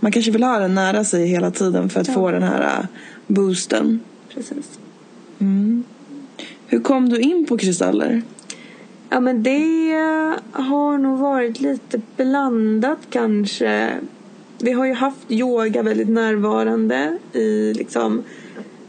man 0.00 0.12
kanske 0.12 0.30
vill 0.30 0.42
ha 0.42 0.58
den 0.58 0.74
nära 0.74 1.04
sig 1.04 1.26
hela 1.26 1.50
tiden 1.50 1.88
för 1.88 2.00
att 2.00 2.14
få 2.14 2.30
den 2.30 2.42
här 2.42 2.62
äh, 2.62 2.86
boosten. 3.26 4.00
Precis. 4.34 4.78
Hur 6.70 6.80
kom 6.80 7.08
du 7.08 7.20
in 7.20 7.46
på 7.46 7.58
kristaller? 7.58 8.22
Ja 9.10 9.20
men 9.20 9.42
det 9.42 9.94
har 10.52 10.98
nog 10.98 11.18
varit 11.18 11.60
lite 11.60 12.00
blandat 12.16 12.98
kanske. 13.10 13.90
Vi 14.60 14.72
har 14.72 14.86
ju 14.86 14.92
haft 14.92 15.30
yoga 15.30 15.82
väldigt 15.82 16.08
närvarande 16.08 17.18
i 17.32 17.74
liksom 17.74 18.22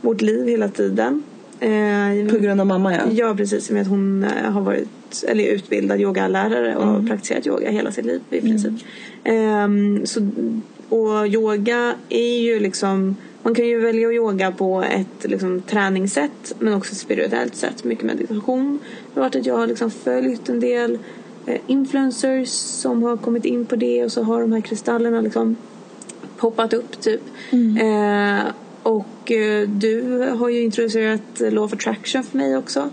vårt 0.02 0.22
liv 0.22 0.48
hela 0.48 0.70
tiden. 0.70 1.24
Eh, 1.60 2.32
På 2.32 2.38
grund 2.38 2.62
av 2.62 2.68
mamma 2.68 2.96
ja. 2.96 3.02
Ja 3.12 3.36
precis, 3.36 3.70
med 3.70 3.82
att 3.82 3.88
hon 3.88 4.24
eh, 4.24 4.52
har 4.52 4.62
varit 4.62 5.24
eller 5.28 5.44
är 5.44 5.52
utbildad 5.52 6.02
yogalärare 6.02 6.76
och 6.76 7.08
praktiserat 7.08 7.48
yoga 7.48 7.70
hela 7.70 7.92
sitt 7.92 8.06
liv 8.06 8.22
i 8.30 8.42
princip. 8.42 8.74
Ehm, 9.24 10.06
så, 10.06 10.30
och 10.90 11.28
yoga 11.28 11.96
är 12.10 12.40
ju 12.40 12.60
liksom 12.60 13.16
man 13.44 13.56
kan 13.56 13.68
ju 13.68 13.80
välja 13.80 14.08
att 14.08 14.14
yoga 14.14 14.52
på 14.52 14.82
ett 14.82 15.30
liksom, 15.30 15.62
träningssätt 15.62 16.54
men 16.60 16.74
också 16.74 16.92
ett 16.92 16.98
spirituellt 16.98 17.56
sätt. 17.56 17.84
Mycket 17.84 18.06
meditation. 18.06 18.80
Det 19.14 19.20
har 19.20 19.28
varit 19.28 19.36
att 19.36 19.46
jag 19.46 19.58
har 19.58 19.68
liksom 19.68 19.92
följt 19.92 20.50
en 20.50 20.60
del 20.60 21.00
eh, 21.46 21.62
influencers 21.68 22.50
som 22.50 23.04
har 23.04 23.18
kommit 23.18 23.46
in 23.46 23.66
på 23.66 23.76
det 23.76 24.04
och 24.04 24.12
så 24.12 24.24
har 24.24 24.42
de 24.42 24.52
här 24.52 24.62
kristallerna 24.62 25.22
liksom 25.22 25.56
poppat 26.38 26.74
upp 26.74 27.02
typ. 27.02 27.22
Eh, 27.82 28.52
och 28.84 29.32
eh, 29.32 29.70
du 29.70 30.20
har 30.40 30.50
ju 30.50 30.62
introducerat 30.62 31.40
Law 31.40 31.64
of 31.64 31.74
Attraction 31.74 32.24
för 32.24 32.38
mig 32.38 32.58
också. 32.58 32.90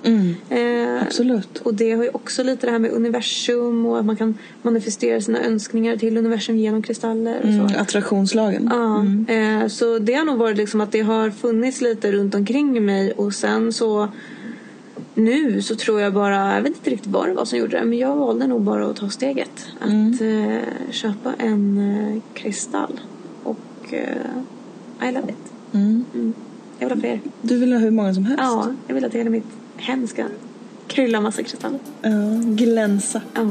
Eh, 0.50 1.02
Absolut. 1.02 1.58
och 1.58 1.74
det 1.74 1.92
har 1.92 2.04
ju 2.04 2.10
också 2.12 2.42
lite 2.42 2.66
det 2.66 2.70
här 2.72 2.78
med 2.78 2.90
universum 2.90 3.86
och 3.86 3.98
att 3.98 4.04
man 4.04 4.16
kan 4.16 4.38
manifestera 4.62 5.20
sina 5.20 5.44
önskningar 5.44 5.96
till 5.96 6.16
universum 6.16 6.56
genom 6.56 6.82
kristaller 6.82 7.36
och 7.36 7.42
så. 7.42 7.48
Mm, 7.48 7.80
attraktionslagen. 7.80 8.70
Ja, 8.72 9.34
eh, 9.34 9.68
så 9.68 9.98
det 9.98 10.14
har 10.14 10.24
nog 10.24 10.38
varit 10.38 10.56
liksom 10.56 10.80
att 10.80 10.92
det 10.92 11.00
har 11.00 11.30
funnits 11.30 11.80
lite 11.80 12.12
runt 12.12 12.34
omkring 12.34 12.84
mig 12.84 13.12
och 13.12 13.34
sen 13.34 13.72
så 13.72 14.08
nu 15.14 15.62
så 15.62 15.76
tror 15.76 16.00
jag 16.00 16.12
bara, 16.12 16.54
jag 16.54 16.62
vet 16.62 16.76
inte 16.76 16.90
riktigt 16.90 17.12
vad 17.12 17.28
det 17.28 17.34
var 17.34 17.44
som 17.44 17.58
gjorde 17.58 17.78
det 17.78 17.84
men 17.84 17.98
jag 17.98 18.16
valde 18.16 18.46
nog 18.46 18.62
bara 18.62 18.86
att 18.86 18.96
ta 18.96 19.08
steget. 19.08 19.66
Att 19.80 20.20
eh, 20.20 20.90
köpa 20.90 21.34
en 21.38 21.78
eh, 21.78 22.22
kristall 22.34 23.00
och 23.42 23.92
I 25.02 25.12
love 25.12 25.28
it. 25.28 25.55
Mm. 25.76 26.04
Mm. 26.14 26.34
Jag 26.78 26.88
vill 26.88 26.96
ha 26.96 27.00
fler. 27.00 27.20
Du 27.42 27.58
vill 27.58 27.72
ha 27.72 27.78
hur 27.78 27.90
många 27.90 28.14
som 28.14 28.24
helst? 28.24 28.42
Ja, 28.42 28.72
jag 28.86 28.94
vill 28.94 29.04
att 29.04 29.14
hela 29.14 29.30
mitt 29.30 29.44
hem 29.76 30.06
ska 30.06 30.24
krylla 30.86 31.20
massa 31.20 31.42
kristaller. 31.42 31.80
Ja, 32.02 32.10
glänsa. 32.44 33.20
Ja. 33.34 33.42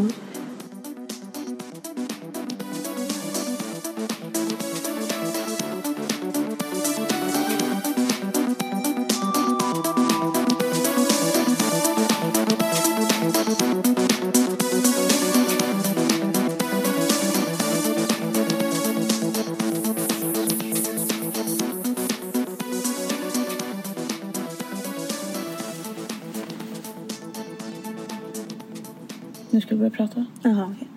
Börja 29.90 30.08
prata. 30.08 30.26
Jaha, 30.44 30.74
okej. 30.76 30.88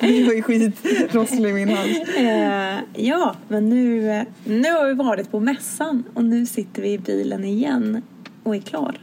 Jag 0.18 0.26
var 0.26 0.32
ju 0.34 0.42
skitrosslig 0.42 1.50
i 1.50 1.52
min 1.52 1.68
hals. 1.68 1.98
Eh, 2.16 2.78
ja, 3.06 3.34
men 3.48 3.68
nu, 3.68 4.00
nu 4.44 4.72
har 4.72 4.86
vi 4.88 4.94
varit 4.94 5.30
på 5.30 5.40
mässan 5.40 6.02
och 6.14 6.24
nu 6.24 6.46
sitter 6.46 6.82
vi 6.82 6.92
i 6.92 6.98
bilen 6.98 7.44
igen 7.44 8.02
och 8.42 8.56
är 8.56 8.60
klara. 8.60 8.94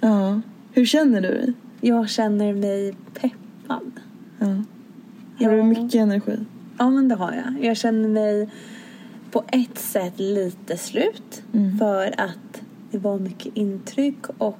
Ja. 0.00 0.40
Hur 0.72 0.84
känner 0.86 1.20
du 1.20 1.28
dig? 1.28 1.52
Jag 1.80 2.08
känner 2.10 2.52
mig 2.54 2.94
peppad. 3.20 3.92
Ja. 4.38 4.46
Har 5.46 5.50
du 5.52 5.56
Ja. 5.56 5.64
mycket 5.64 5.94
energi? 5.94 6.38
Ja, 6.78 6.90
men 6.90 7.08
det 7.08 7.14
har 7.14 7.32
jag. 7.32 7.64
Jag 7.64 7.76
känner 7.76 8.08
mig 8.08 8.48
på 9.30 9.44
ett 9.52 9.78
sätt 9.78 10.14
lite 10.20 10.76
slut 10.76 11.42
Mm. 11.52 11.78
för 11.78 12.06
att 12.20 12.62
det 12.90 12.98
var 12.98 13.18
mycket 13.18 13.56
intryck 13.56 14.26
och 14.38 14.58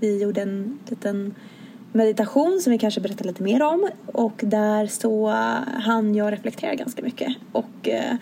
vi 0.00 0.22
gjorde 0.22 0.42
en 0.42 0.78
liten 0.88 1.34
meditation 1.94 2.60
som 2.60 2.72
vi 2.72 2.78
kanske 2.78 3.00
berättar 3.00 3.24
lite 3.24 3.42
mer 3.42 3.62
om 3.62 3.88
och 4.06 4.40
där 4.44 4.86
så 4.86 5.28
hann 5.64 6.14
jag 6.14 6.32
reflektera 6.32 6.74
ganska 6.74 7.02
mycket 7.02 7.36
och 7.52 7.88
eh, 7.88 8.16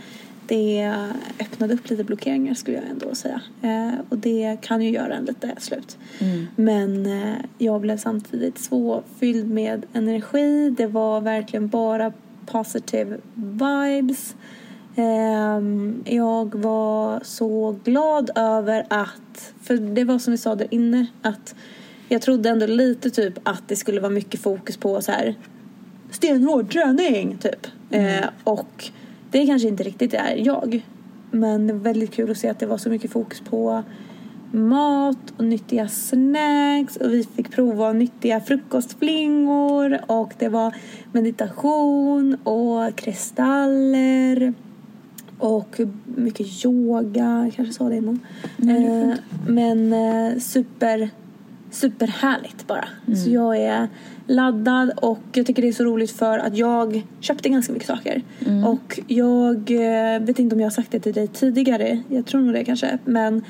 det 0.47 0.95
öppnade 1.41 1.75
upp 1.75 1.91
lite 1.91 2.05
blockeringar 2.05 2.55
skulle 2.55 2.77
jag 2.77 2.87
ändå 2.91 3.15
säga 3.15 3.41
Eh, 3.63 3.93
och 4.09 4.19
det 4.19 4.57
kan 4.61 4.83
ju 4.83 4.91
göra 4.91 5.15
en 5.15 5.25
lite 5.25 5.55
slut. 5.59 5.99
Mm. 6.19 6.47
Men 6.57 7.07
eh, 7.07 7.35
jag 7.59 7.81
blev 7.81 7.97
samtidigt 7.97 8.59
så 8.59 9.03
fylld 9.19 9.51
med 9.51 9.87
energi. 9.93 10.71
Det 10.71 10.87
var 10.87 11.21
verkligen 11.21 11.69
bara 11.69 12.13
positive 12.47 13.19
vibes. 13.35 14.37
Ehm, 14.97 16.03
jag 16.07 16.55
var 16.55 17.21
så 17.25 17.77
glad 17.85 18.31
över 18.35 18.87
att, 18.89 19.55
för 19.63 19.77
det 19.77 20.05
var 20.05 20.19
som 20.19 20.31
vi 20.31 20.39
sa 20.39 20.55
där 20.55 20.69
inne, 20.71 21.07
att 21.23 21.55
jag 22.13 22.23
trodde 22.23 22.49
ändå 22.49 22.67
lite 22.67 23.11
typ 23.11 23.35
att 23.43 23.63
det 23.69 23.77
skulle 23.77 24.01
vara 24.01 24.13
mycket 24.13 24.41
fokus 24.41 24.77
på 24.77 25.01
så 25.01 25.13
här 25.13 25.35
stenhård 26.11 26.73
träning 26.73 27.39
typ. 27.39 27.67
Eh, 27.91 28.25
och 28.45 28.91
det 29.31 29.47
kanske 29.47 29.69
inte 29.69 29.83
riktigt 29.83 30.15
är 30.15 30.37
jag. 30.37 30.83
Men 31.31 31.67
det 31.67 31.73
var 31.73 31.81
väldigt 31.81 32.13
kul 32.13 32.31
att 32.31 32.39
se 32.39 32.49
att 32.49 32.59
det 32.59 32.67
var 32.67 32.79
så 32.79 32.91
mycket 32.91 33.11
fokus 33.11 33.41
på 33.41 33.83
mat 34.51 35.33
och 35.37 35.45
nyttiga 35.45 35.89
snacks 35.89 36.97
och 36.97 37.13
vi 37.13 37.25
fick 37.25 37.51
prova 37.51 37.93
nyttiga 37.93 38.41
frukostflingor 38.41 40.01
och 40.07 40.33
det 40.39 40.49
var 40.49 40.75
meditation 41.13 42.35
och 42.45 42.97
kristaller 42.97 44.55
och 45.39 45.81
mycket 46.05 46.65
yoga, 46.65 47.43
jag 47.45 47.53
kanske 47.55 47.75
sa 47.75 47.89
det 47.89 47.97
innan. 47.97 48.21
eh, 48.59 49.15
men 49.47 49.93
eh, 49.93 50.39
super, 50.39 51.11
superhärligt 51.73 52.67
bara. 52.67 52.85
Så 53.17 53.31
jag 53.31 53.57
är 53.57 53.89
laddad 54.27 54.91
och 54.97 55.21
jag 55.33 55.47
tycker 55.47 55.63
det 55.63 55.69
är 55.69 55.73
så 55.73 55.85
roligt 55.85 56.11
för 56.11 56.39
att 56.39 56.57
jag 56.57 57.03
köpte 57.21 57.49
ganska 57.49 57.73
mycket 57.73 57.89
saker. 57.89 58.23
Och 58.67 59.01
jag 59.07 59.71
eh, 59.71 60.21
vet 60.21 60.39
inte 60.39 60.55
om 60.55 60.61
jag 60.61 60.67
har 60.67 60.71
sagt 60.71 60.91
det 60.91 61.01
till 61.01 61.13
dig 61.13 61.29
tidigare, 61.29 62.03
jag 62.09 62.27
tror 62.27 62.41
nog 62.41 62.55
det 62.55 62.65
kanske. 62.65 62.99
Men 63.05 63.45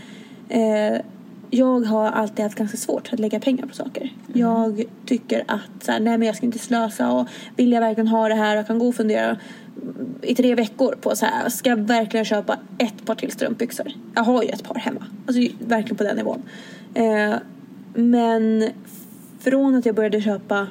eh, 0.49 1.01
jag 1.51 1.81
har 1.81 2.11
alltid 2.11 2.45
haft 2.45 2.59
ganska 2.59 2.77
svårt 2.77 3.13
att 3.13 3.19
lägga 3.19 3.41
pengar 3.41 3.67
på 3.67 3.75
saker. 3.75 4.13
Jag 4.33 4.85
tycker 5.07 5.45
att 5.47 5.85
så 5.85 5.93
här, 5.93 6.01
nej 6.01 6.19
men 6.19 6.27
jag 6.27 6.37
ska 6.37 6.47
inte 6.47 6.59
slösa 6.59 7.13
och 7.13 7.29
vill 7.57 7.73
jag 7.73 7.81
verkligen 7.81 8.09
ha 8.09 8.29
det 8.29 8.35
här 8.35 8.61
och 8.61 8.67
kan 8.67 8.79
gå 8.79 8.89
och 8.89 8.95
fundera 8.95 9.37
i 10.23 10.35
tre 10.35 10.55
veckor 10.55 10.95
på 11.01 11.17
så 11.17 11.27
här, 11.27 11.49
ska 11.49 11.71
jag 11.71 11.77
verkligen 11.77 12.25
köpa 12.25 12.59
ett 12.79 13.05
par 13.05 13.15
till 13.15 13.33
strumpbyxor? 13.33 13.93
Jag 14.15 14.23
har 14.23 14.43
ju 14.43 14.49
ett 14.49 14.65
par 14.65 14.75
hemma. 14.75 15.07
Alltså 15.27 15.43
verkligen 15.59 15.97
på 15.97 16.05
den 16.05 16.17
nivån. 16.17 16.43
Eh, 16.95 17.35
men 17.95 18.71
från 19.41 19.75
att 19.75 19.87
jag 19.87 19.95
började 19.95 20.21
köpa 20.21 20.67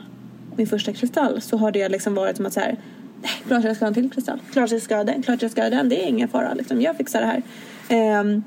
min 0.55 0.67
första 0.67 0.93
kristall 0.93 1.41
så 1.41 1.57
har 1.57 1.71
det 1.71 1.89
liksom 1.89 2.15
varit 2.15 2.37
som 2.37 2.45
att 2.45 2.53
så 2.53 2.59
här, 2.59 2.77
nej, 3.21 3.31
klart 3.47 3.63
jag 3.63 3.75
ska 3.75 3.85
ha 3.85 3.87
en 3.87 3.93
till 3.93 4.11
kristall. 4.11 4.39
Klart 4.51 4.71
jag 4.71 4.81
ska 4.81 4.95
ha 4.95 5.03
den, 5.03 5.23
klart 5.23 5.41
jag 5.41 5.51
ska 5.51 5.61
ha 5.61 5.69
den. 5.69 5.89
Det 5.89 6.03
är 6.03 6.07
ingen 6.07 6.27
fara 6.27 6.53
liksom. 6.53 6.81
Jag 6.81 6.97
fixar 6.97 7.21
det 7.21 7.27
här. 7.27 7.43
Ehm, 7.89 8.43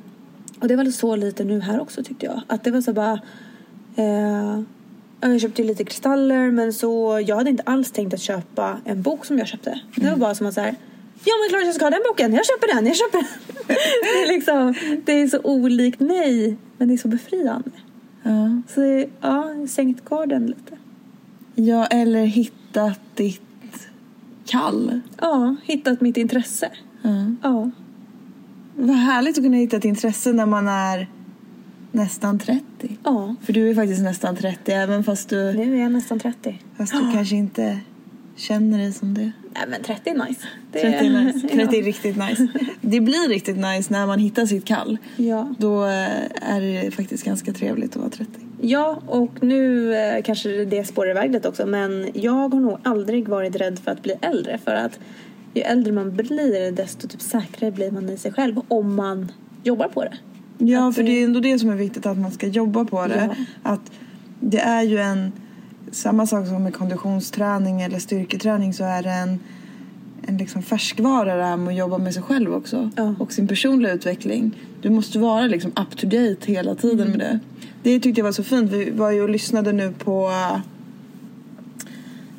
och 0.60 0.68
det 0.68 0.76
var 0.76 0.84
så 0.84 1.16
lite 1.16 1.44
nu 1.44 1.60
här 1.60 1.80
också 1.80 2.02
tyckte 2.02 2.26
jag. 2.26 2.42
Att 2.46 2.64
det 2.64 2.70
var 2.70 2.80
så 2.80 2.92
bara... 2.92 3.20
Eh, 3.96 4.60
jag 5.20 5.40
köpte 5.40 5.62
lite 5.62 5.84
kristaller 5.84 6.50
men 6.50 6.72
så 6.72 7.22
jag 7.26 7.36
hade 7.36 7.50
inte 7.50 7.62
alls 7.66 7.92
tänkt 7.92 8.14
att 8.14 8.20
köpa 8.20 8.80
en 8.84 9.02
bok 9.02 9.24
som 9.24 9.38
jag 9.38 9.48
köpte. 9.48 9.80
Det 9.96 10.10
var 10.10 10.16
bara 10.16 10.34
som 10.34 10.46
att 10.46 10.54
så 10.54 10.60
här, 10.60 10.74
ja 11.24 11.32
men 11.40 11.48
klart 11.48 11.64
jag 11.64 11.74
ska 11.74 11.84
ha 11.84 11.90
den 11.90 12.02
boken, 12.08 12.34
jag 12.34 12.46
köper 12.46 12.74
den, 12.74 12.86
jag 12.86 12.96
köper 12.96 13.18
den. 13.18 13.26
det, 14.02 14.22
är 14.22 14.28
liksom, 14.28 14.74
det 15.04 15.12
är 15.12 15.28
så 15.28 15.40
olikt 15.42 16.00
mig 16.00 16.56
men 16.78 16.88
det 16.88 16.94
är 16.94 16.98
så 16.98 17.08
befriande. 17.08 17.70
Ja. 18.26 18.62
Så 18.68 19.06
ja, 19.20 19.44
sänkt 19.68 20.04
garden 20.04 20.46
lite. 20.46 20.76
ja, 21.54 21.86
eller 21.86 22.24
hittat 22.24 23.00
ditt 23.14 23.88
kall. 24.46 25.00
Ja, 25.20 25.56
hittat 25.62 26.00
mitt 26.00 26.16
intresse. 26.16 26.68
Ja. 27.02 27.26
Ja. 27.42 27.70
Vad 28.76 28.96
härligt 28.96 29.38
att 29.38 29.44
kunna 29.44 29.56
hitta 29.56 29.76
ett 29.76 29.84
intresse 29.84 30.32
när 30.32 30.46
man 30.46 30.68
är 30.68 31.08
nästan 31.92 32.38
30. 32.38 32.64
Ja, 33.04 33.34
För 33.42 33.52
du 33.52 33.70
är 33.70 33.74
faktiskt 33.74 34.02
nästan 34.02 34.36
30 34.36 34.72
även 34.72 35.04
fast 35.04 35.28
du, 35.28 35.52
nu 35.52 35.76
är 35.76 35.82
jag 35.82 35.92
nästan 35.92 36.18
30. 36.18 36.58
fast 36.76 36.92
du 36.92 37.12
kanske 37.12 37.36
inte 37.36 37.80
känner 38.36 38.78
dig 38.78 38.92
som 38.92 39.14
det. 39.14 39.32
Nej 39.54 39.64
men 39.68 39.82
30 39.82 40.10
är 40.10 40.28
nice. 40.28 40.40
Det 40.72 40.80
30 40.80 40.96
är 41.06 41.24
nice. 41.24 41.48
30 41.52 41.78
är 41.78 41.82
riktigt 41.82 42.16
nice. 42.16 42.48
Det 42.80 43.00
blir 43.00 43.28
riktigt 43.28 43.56
nice 43.56 43.92
när 43.92 44.06
man 44.06 44.18
hittar 44.18 44.46
sitt 44.46 44.64
kall. 44.64 44.98
Ja. 45.16 45.54
Då 45.58 45.84
eh, 45.84 46.50
är 46.54 46.60
det 46.84 46.90
faktiskt 46.90 47.24
ganska 47.24 47.52
trevligt 47.52 47.90
att 47.90 47.96
vara 47.96 48.10
30. 48.10 48.30
Ja, 48.60 48.98
och 49.06 49.42
nu 49.42 49.94
eh, 49.96 50.22
kanske 50.22 50.64
det 50.64 50.84
spårar 50.84 51.10
iväg 51.10 51.32
lite 51.32 51.48
också 51.48 51.66
men 51.66 52.08
jag 52.14 52.32
har 52.32 52.60
nog 52.60 52.78
aldrig 52.82 53.28
varit 53.28 53.56
rädd 53.56 53.78
för 53.78 53.90
att 53.90 54.02
bli 54.02 54.14
äldre 54.20 54.58
för 54.64 54.74
att 54.74 54.98
ju 55.54 55.62
äldre 55.62 55.92
man 55.92 56.16
blir 56.16 56.72
desto 56.72 57.08
typ 57.08 57.20
säkrare 57.22 57.70
blir 57.70 57.90
man 57.90 58.08
i 58.10 58.16
sig 58.16 58.32
själv 58.32 58.60
om 58.68 58.94
man 58.94 59.32
jobbar 59.62 59.88
på 59.88 60.02
det. 60.04 60.14
Ja, 60.58 60.88
Att 60.88 60.94
för 60.94 61.02
det- 61.02 61.08
det 61.08 61.20
är 61.20 61.24
ändå 61.24 61.40
det 61.40 61.58
som 61.58 61.70
är 61.70 61.74
viktigt 61.76 62.06
att 62.06 62.18
man 62.18 62.30
ska 62.30 62.46
jobba 62.46 62.84
på 62.84 63.06
det. 63.06 63.28
Ja. 63.30 63.44
Att 63.72 63.90
det 64.40 64.58
är 64.58 64.82
ju 64.82 64.98
en, 64.98 65.32
samma 65.92 66.26
sak 66.26 66.46
som 66.46 66.62
med 66.62 66.74
konditionsträning 66.74 67.82
eller 67.82 67.98
styrketräning 67.98 68.74
så 68.74 68.84
är 68.84 69.02
det 69.02 69.10
en, 69.10 69.38
en 70.26 70.36
liksom 70.36 70.62
färskvara 70.62 71.36
det 71.36 71.44
här 71.44 71.56
med 71.56 71.68
att 71.68 71.78
jobba 71.78 71.98
med 71.98 72.14
sig 72.14 72.22
själv 72.22 72.54
också. 72.54 72.90
Ja. 72.96 73.14
Och 73.18 73.32
sin 73.32 73.48
personliga 73.48 73.92
utveckling. 73.92 74.54
Du 74.82 74.90
måste 74.90 75.18
vara 75.18 75.46
liksom 75.46 75.70
up 75.70 75.96
to 75.96 76.06
date 76.06 76.52
hela 76.52 76.74
tiden 76.74 77.06
Mm. 77.06 77.10
med 77.10 77.20
det. 77.20 77.38
Det 77.82 78.00
tyckte 78.00 78.20
jag 78.20 78.24
var 78.24 78.32
så 78.32 78.44
fint. 78.44 78.72
Vi 78.72 78.90
var 78.90 79.10
ju 79.10 79.22
och 79.22 79.28
lyssnade 79.30 79.72
nu 79.72 79.92
på 79.92 80.28
uh, 80.28 80.58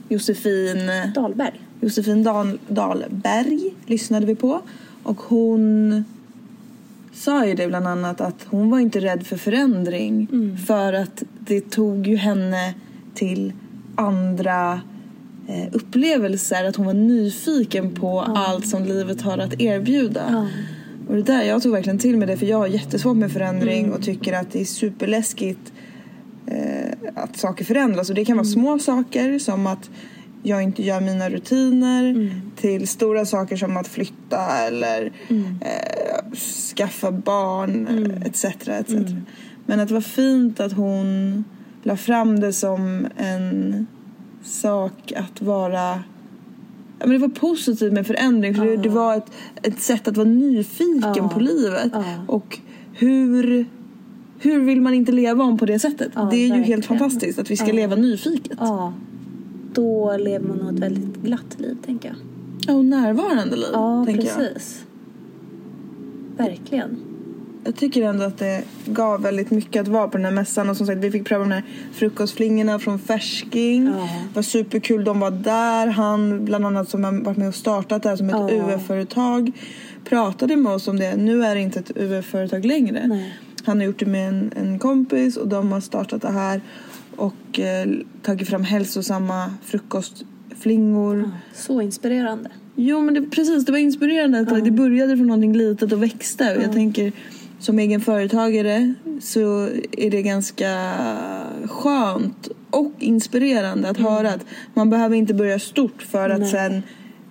Josefin 0.09 0.91
Dahlberg. 1.15 1.61
Josefin 1.81 2.23
Dahl, 2.23 2.59
Dahlberg 2.67 3.73
lyssnade 3.85 4.25
vi 4.25 4.35
på. 4.35 4.61
Och 5.03 5.21
hon 5.21 6.03
sa 7.13 7.45
ju 7.45 7.53
det 7.53 7.67
bland 7.67 7.87
annat 7.87 8.21
att 8.21 8.45
hon 8.49 8.69
var 8.69 8.79
inte 8.79 8.99
rädd 8.99 9.27
för 9.27 9.37
förändring. 9.37 10.27
För 10.67 10.93
att 10.93 11.23
det 11.39 11.69
tog 11.71 12.07
ju 12.07 12.15
henne 12.15 12.73
till 13.15 13.53
andra 13.95 14.81
eh, 15.47 15.67
upplevelser. 15.71 16.63
Att 16.65 16.75
hon 16.75 16.85
var 16.85 16.93
nyfiken 16.93 17.95
på 17.95 18.21
allt 18.21 18.67
som 18.67 18.83
livet 18.83 19.21
har 19.21 19.37
att 19.37 19.61
erbjuda. 19.61 20.23
Ja. 20.31 20.47
Och 21.07 21.15
det 21.15 21.21
där, 21.21 21.43
jag 21.43 21.63
tog 21.63 21.71
verkligen 21.71 21.99
till 21.99 22.17
mig 22.17 22.27
det 22.27 22.37
för 22.37 22.45
jag 22.45 22.57
har 22.57 22.67
jättesvårt 22.67 23.17
med 23.17 23.31
förändring 23.31 23.91
och 23.91 24.03
tycker 24.03 24.33
att 24.33 24.51
det 24.51 24.61
är 24.61 24.65
superläskigt 24.65 25.73
eh, 26.47 26.97
att 27.15 27.37
saker 27.37 27.65
förändras. 27.65 28.09
Och 28.09 28.15
det 28.15 28.25
kan 28.25 28.37
vara 28.37 28.45
små 28.45 28.79
saker 28.79 29.39
som 29.39 29.67
att 29.67 29.89
jag 30.43 30.63
inte 30.63 30.83
gör 30.83 31.01
mina 31.01 31.29
rutiner 31.29 32.31
till 32.55 32.87
stora 32.87 33.25
saker 33.25 33.57
som 33.57 33.77
att 33.77 33.87
flytta 33.87 34.57
eller 34.67 35.11
eh, 35.61 36.37
skaffa 36.75 37.11
barn 37.11 37.87
etc. 38.25 38.45
etc. 38.45 38.93
Men 39.65 39.79
att 39.79 39.87
det 39.87 39.93
var 39.93 40.01
fint 40.01 40.59
att 40.59 40.73
hon 40.73 41.43
la 41.85 41.97
fram 41.97 42.39
det 42.39 42.53
som 42.53 43.07
en 43.17 43.87
sak 44.43 45.13
att 45.15 45.41
vara 45.41 45.99
men 46.99 47.09
det 47.09 47.17
var 47.17 47.27
positivt 47.27 47.93
med 47.93 48.07
förändring 48.07 48.55
för 48.55 48.65
det, 48.65 48.77
det 48.77 48.89
var 48.89 49.15
ett, 49.17 49.31
ett 49.63 49.79
sätt 49.81 50.07
att 50.07 50.17
vara 50.17 50.27
nyfiken 50.27 51.13
Ja. 51.15 51.29
på 51.29 51.39
livet. 51.39 51.91
Ja. 51.93 52.03
Och 52.27 52.59
hur, 52.93 53.65
hur 54.39 54.59
vill 54.59 54.81
man 54.81 54.93
inte 54.93 55.11
leva 55.11 55.43
om 55.43 55.57
på 55.57 55.65
det 55.65 55.79
sättet? 55.79 56.11
Det 56.13 56.19
är 56.19 56.39
ju 56.39 56.47
verkligen. 56.49 56.63
helt 56.63 56.85
fantastiskt 56.85 57.39
att 57.39 57.51
vi 57.51 57.57
ska 57.57 57.71
leva 57.71 57.95
nyfiket. 57.95 58.59
Då 59.73 60.17
lever 60.17 60.47
man 60.47 60.57
nog 60.57 60.73
ett 60.73 60.79
väldigt 60.79 61.15
glatt 61.23 61.55
liv, 61.59 61.77
tänker 61.85 62.09
jag. 62.09 62.17
Ja, 62.67 62.73
och 62.73 62.85
närvarande 62.85 63.55
liv, 63.55 63.65
Ja, 63.73 64.05
tänker 64.05 64.23
jag. 64.27 64.35
precis. 64.37 64.85
Verkligen. 66.37 66.97
Jag 67.65 67.75
tycker 67.75 68.03
ändå 68.03 68.23
att 68.23 68.37
det 68.37 68.63
gav 68.85 69.21
väldigt 69.21 69.51
mycket 69.51 69.81
att 69.81 69.87
vara 69.87 70.07
på 70.07 70.17
den 70.17 70.25
här 70.25 70.31
mässan. 70.31 70.69
Och 70.69 70.77
som 70.77 70.87
sagt, 70.87 70.99
vi 70.99 71.11
fick 71.11 71.27
pröva 71.27 71.43
de 71.43 71.51
här 71.51 71.63
frukostflingorna 71.93 72.79
från 72.79 72.99
Färsking. 72.99 73.85
Ja. 73.85 74.09
Det 74.29 74.35
var 74.35 74.41
superkul, 74.41 75.03
de 75.03 75.19
var 75.19 75.31
där. 75.31 75.87
Han, 75.87 76.45
bland 76.45 76.65
annat, 76.65 76.89
som 76.89 77.03
har 77.03 77.11
varit 77.11 77.37
med 77.37 77.47
och 77.47 77.55
startat 77.55 78.03
det 78.03 78.09
här 78.09 78.15
som 78.15 78.29
ett 78.29 78.35
Ja. 78.35 78.75
UF-företag, 78.75 79.51
pratade 80.03 80.55
med 80.55 80.71
oss 80.71 80.87
om 80.87 80.99
det. 80.99 81.15
Nu 81.15 81.43
är 81.45 81.55
det 81.55 81.61
inte 81.61 81.79
ett 81.79 81.91
UF-företag 81.95 82.65
längre. 82.65 83.07
Nej. 83.07 83.33
Han 83.65 83.77
har 83.77 83.85
gjort 83.85 83.99
det 83.99 84.05
med 84.05 84.29
en, 84.29 84.51
en 84.55 84.79
kompis 84.79 85.37
och 85.37 85.47
de 85.47 85.71
har 85.71 85.81
startat 85.81 86.21
det 86.21 86.31
här 86.31 86.61
och 87.15 87.59
eh, 87.59 87.87
tagit 88.21 88.47
fram 88.47 88.63
hälsosamma 88.63 89.53
frukost, 89.63 90.25
flingor. 90.59 91.31
Så 91.53 91.81
inspirerande. 91.81 92.49
Jo 92.75 93.01
men 93.01 93.13
det, 93.13 93.21
precis, 93.21 93.65
det 93.65 93.71
var 93.71 93.79
inspirerande 93.79 94.39
att 94.39 94.65
det 94.65 94.71
började 94.71 95.17
från 95.17 95.27
någonting 95.27 95.57
litet 95.57 95.91
och 95.91 96.03
växte. 96.03 96.55
Och 96.57 96.63
jag 96.63 96.73
tänker 96.73 97.11
som 97.65 97.79
egen 97.79 98.01
företagare 98.01 98.93
så 99.19 99.69
är 99.91 100.11
det 100.11 100.21
ganska 100.21 100.93
skönt 101.65 102.49
och 102.69 102.91
inspirerande 102.99 103.89
att 103.89 103.97
höra 103.97 104.31
att 104.31 104.45
man 104.73 104.89
behöver 104.89 105.15
inte 105.15 105.33
börja 105.33 105.59
stort 105.59 106.01
för 106.01 106.29
att 106.29 106.39
Nej. 106.39 106.51
sen 106.51 106.83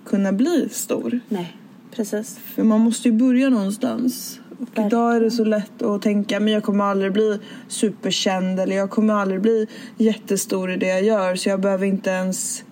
kunna 0.07 0.33
bli 0.33 0.69
stor. 0.71 1.21
Nej, 1.29 1.57
precis. 1.97 2.39
För 2.55 2.63
man 2.63 2.81
måste 2.81 3.09
ju 3.09 3.15
börja 3.15 3.49
någonstans. 3.49 4.41
Och 4.51 4.61
Verkligen. 4.61 4.87
idag 4.87 5.17
är 5.17 5.21
det 5.21 5.31
så 5.31 5.45
lätt 5.45 5.83
att 5.83 6.03
tänka 6.03 6.41
men 6.41 6.53
jag 6.53 6.63
kommer 6.63 6.85
aldrig 6.85 7.13
bli 7.13 7.39
superkänd 7.69 8.61
eller 8.61 8.77
jag 8.77 8.91
kommer 8.91 9.15
aldrig 9.15 9.41
bli 9.41 9.67
jättestor 9.97 10.73
i 10.73 10.77
det 10.77 10.87
jag 10.87 11.03
gör 11.03 11.37
så 11.37 11.49
jag 11.49 11.61
behöver 11.61 11.87
inte 11.87 12.11
ens 12.11 12.65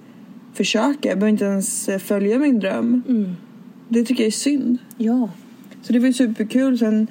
försöka. 0.54 1.08
Jag 1.08 1.18
behöver 1.18 1.32
inte 1.32 1.44
ens 1.44 1.88
eh, 1.88 1.98
följa 1.98 2.38
min 2.38 2.60
dröm. 2.60 3.02
Mm. 3.08 3.36
Det 3.88 4.04
tycker 4.04 4.22
jag 4.22 4.28
är 4.28 4.30
synd. 4.30 4.78
Ja. 4.96 5.28
Så 5.82 5.92
det 5.92 5.98
var 5.98 6.06
ju 6.06 6.12
superkul. 6.12 6.78
Sen 6.78 7.06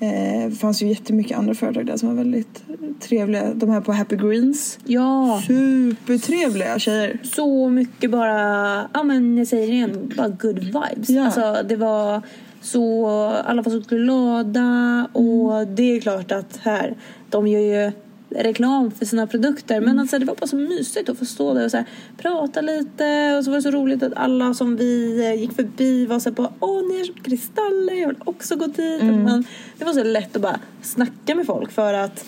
eh, 0.00 0.52
fanns 0.52 0.82
ju 0.82 0.88
jättemycket 0.88 1.38
andra 1.38 1.54
företag 1.54 1.86
där 1.86 1.96
som 1.96 2.08
var 2.08 2.16
väldigt 2.16 2.62
trevliga. 3.00 3.54
De 3.54 3.70
här 3.70 3.80
på 3.80 3.92
Happy 3.92 4.16
Greens. 4.16 4.78
Ja. 4.84 5.42
Supertrevliga 5.46 6.78
tjejer. 6.78 7.18
Så 7.22 7.68
mycket 7.68 8.10
bara, 8.10 8.88
ja 8.94 9.02
men 9.02 9.38
jag 9.38 9.46
säger 9.46 9.66
det 9.66 9.72
igen, 9.72 10.12
bara 10.16 10.28
good 10.28 10.58
vibes. 10.58 11.10
Ja. 11.10 11.24
Alltså 11.24 11.56
det 11.68 11.76
var 11.76 12.22
så, 12.60 13.06
alla 13.44 13.62
var 13.62 13.72
så 13.72 13.80
glada 13.96 15.08
och 15.12 15.66
det 15.66 15.96
är 15.96 16.00
klart 16.00 16.32
att 16.32 16.56
här, 16.62 16.96
de 17.30 17.46
gör 17.48 17.60
ju 17.60 17.92
reklam 18.30 18.90
för 18.90 19.04
sina 19.04 19.26
produkter 19.26 19.80
men 19.80 19.98
alltså 19.98 20.18
det 20.18 20.24
var 20.24 20.34
bara 20.34 20.46
så 20.46 20.56
mysigt 20.56 21.08
att 21.08 21.18
få 21.18 21.24
stå 21.24 21.54
där 21.54 21.64
och 21.64 21.70
så 21.70 21.76
här, 21.76 21.86
prata 22.16 22.60
lite 22.60 23.36
och 23.38 23.44
så 23.44 23.50
var 23.50 23.56
det 23.58 23.62
så 23.62 23.70
roligt 23.70 24.02
att 24.02 24.12
alla 24.16 24.54
som 24.54 24.76
vi 24.76 25.24
eh, 25.26 25.40
gick 25.40 25.52
förbi 25.52 26.06
var 26.06 26.18
så 26.18 26.28
här 26.28 26.36
bara 26.36 26.52
åh 26.60 26.88
ni 26.88 26.98
har 26.98 27.04
köpt 27.04 27.24
kristaller, 27.24 28.00
jag 28.00 28.08
vill 28.08 28.16
också 28.24 28.56
gå 28.56 28.66
dit. 28.66 29.02
Men 29.02 29.44
det 29.78 29.84
var 29.84 29.92
så 29.92 30.04
lätt 30.04 30.36
att 30.36 30.42
bara 30.42 30.60
snacka 30.82 31.34
med 31.34 31.46
folk 31.46 31.72
för 31.72 31.94
att 31.94 32.24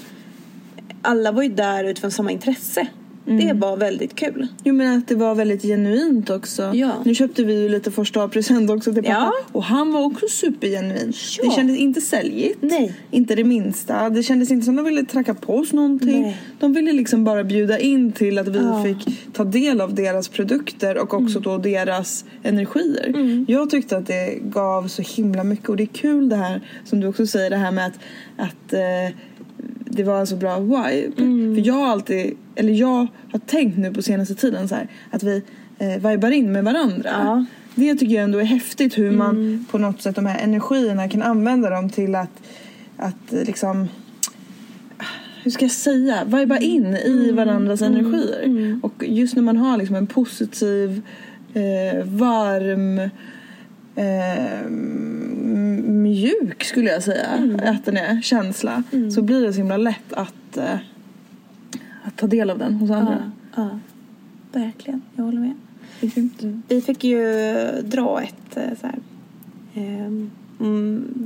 alla 1.03 1.33
var 1.33 1.43
ju 1.43 1.49
där 1.49 1.85
utifrån 1.85 2.11
samma 2.11 2.31
intresse. 2.31 2.89
Det 3.39 3.53
var 3.53 3.77
väldigt 3.77 4.15
kul. 4.15 4.47
Jo 4.65 4.75
men 4.75 4.99
att 4.99 5.09
det 5.09 5.15
var 5.15 5.35
väldigt 5.35 5.63
genuint 5.63 6.31
också. 6.31 6.71
Ja. 6.75 6.91
Nu 7.05 7.15
köpte 7.15 7.45
vi 7.45 7.63
ju 7.63 7.69
lite 7.69 7.91
första 7.91 8.29
present 8.29 8.71
också 8.71 8.93
till 8.95 9.03
pappa. 9.03 9.15
Ja. 9.15 9.33
Och 9.53 9.65
han 9.65 9.93
var 9.93 10.05
också 10.05 10.27
supergenuin. 10.29 11.13
Ja. 11.39 11.45
Det 11.45 11.55
kändes 11.57 11.79
inte 11.79 12.01
säljigt. 12.01 12.59
Nej. 12.63 12.95
Inte 13.11 13.35
det 13.35 13.45
minsta. 13.45 14.11
Det 14.11 14.23
kändes 14.23 14.51
inte 14.51 14.65
som 14.67 14.77
de 14.77 14.85
ville 14.85 15.05
tracka 15.05 15.35
på 15.35 15.57
oss 15.57 15.73
någonting. 15.73 16.23
Nej. 16.23 16.37
De 16.61 16.73
ville 16.73 16.93
liksom 16.93 17.25
bara 17.25 17.45
bjuda 17.45 17.79
in 17.79 18.13
till 18.13 18.39
att 18.39 18.49
vi 18.49 18.59
Ja. 18.59 18.85
fick 18.85 19.33
ta 19.33 19.45
del 19.45 19.81
av 19.81 19.95
deras 19.95 20.29
produkter 20.29 20.99
och 20.99 21.15
också 21.15 21.39
Mm. 21.39 21.43
då 21.43 21.59
deras 21.59 22.25
energier. 22.43 23.45
Jag 23.49 23.71
tyckte 23.71 23.97
att 23.97 24.07
det 24.07 24.39
gav 24.43 24.89
så 24.89 25.03
himla 25.03 25.45
mycket 25.45 25.69
och 25.69 25.77
det 25.77 25.83
är 25.83 25.87
kul 25.87 26.29
det 26.29 26.37
här 26.37 26.61
som 26.85 27.01
du 27.01 27.07
också 27.07 27.27
säger 27.27 27.51
det 27.51 27.57
här 27.57 27.71
med 27.73 27.87
att, 27.87 27.99
att 28.37 28.73
eh, 28.73 29.17
det 29.91 30.03
var 30.05 30.21
en 30.21 30.27
så 30.27 30.37
bra 30.37 30.59
vibe. 30.59 31.13
Mm. 31.23 31.55
För 31.55 31.67
jag 31.67 31.75
har 31.75 31.87
alltid, 31.89 32.37
eller 32.55 32.73
jag 32.73 33.07
har 33.33 33.39
tänkt 33.47 33.79
nu 33.79 33.93
på 33.93 34.03
senaste 34.03 34.35
tiden 34.35 34.69
så 34.69 34.75
här, 34.75 34.89
att 35.11 35.23
vi 35.23 35.43
eh, 35.79 36.11
vibar 36.11 36.31
in 36.31 36.53
med 36.53 36.65
varandra. 36.65 37.11
Ja. 37.11 37.33
Mm. 37.33 37.47
Det 37.75 37.95
tycker 37.95 38.15
jag 38.15 38.25
ändå 38.25 38.39
är 38.39 38.45
häftigt 38.45 38.99
hur 38.99 39.11
man 39.11 39.67
på 39.71 39.79
något 39.79 40.03
sätt 40.03 40.17
de 40.17 40.27
här 40.27 40.39
energierna 40.45 41.09
kan 41.09 41.23
använda 41.23 41.71
dem 41.71 41.91
till 41.91 42.15
att, 42.15 42.43
att 42.97 43.33
liksom 43.47 43.89
hur 45.43 45.51
ska 45.51 45.65
jag 45.65 45.73
säga, 45.73 46.25
viba 46.25 46.59
in 46.59 46.87
Mm. 46.87 46.99
i 47.07 47.31
varandras 47.33 47.83
energier. 47.83 48.81
Och 48.83 49.05
just 49.07 49.37
när 49.37 49.43
man 49.43 49.57
har 49.57 49.77
liksom 49.77 49.97
en 49.97 50.07
positiv, 50.07 51.03
eh, 51.55 52.05
varm, 52.05 53.11
eh, 53.95 54.71
mjuk 55.91 56.65
skulle 56.65 56.91
jag 56.91 57.03
säga 57.03 57.27
Mm. 57.27 57.61
att 57.75 57.85
den 57.85 57.97
är, 57.97 58.21
känsla. 58.23 58.83
Så 59.15 59.23
blir 59.23 59.41
det 59.43 59.53
så 59.53 59.59
himla 59.59 59.77
lätt 59.77 60.13
att, 60.13 60.57
eh, 60.57 60.75
att 62.05 62.17
ta 62.17 62.27
del 62.27 62.51
av 62.51 62.59
den 62.59 62.75
hos 62.75 62.91
andra. 62.91 63.31
Ja, 63.57 63.63
ja. 63.63 63.79
Verkligen, 64.61 65.03
jag 65.17 65.25
håller 65.25 65.41
med. 65.41 65.55
Grymt. 66.01 66.43
Vi 66.69 66.81
fick 66.81 67.05
ju 67.05 67.25
dra 67.85 68.23
ett 68.23 68.57
eh, 68.57 68.63
så 68.81 68.87
här, 68.87 68.99
mm, 69.75 70.31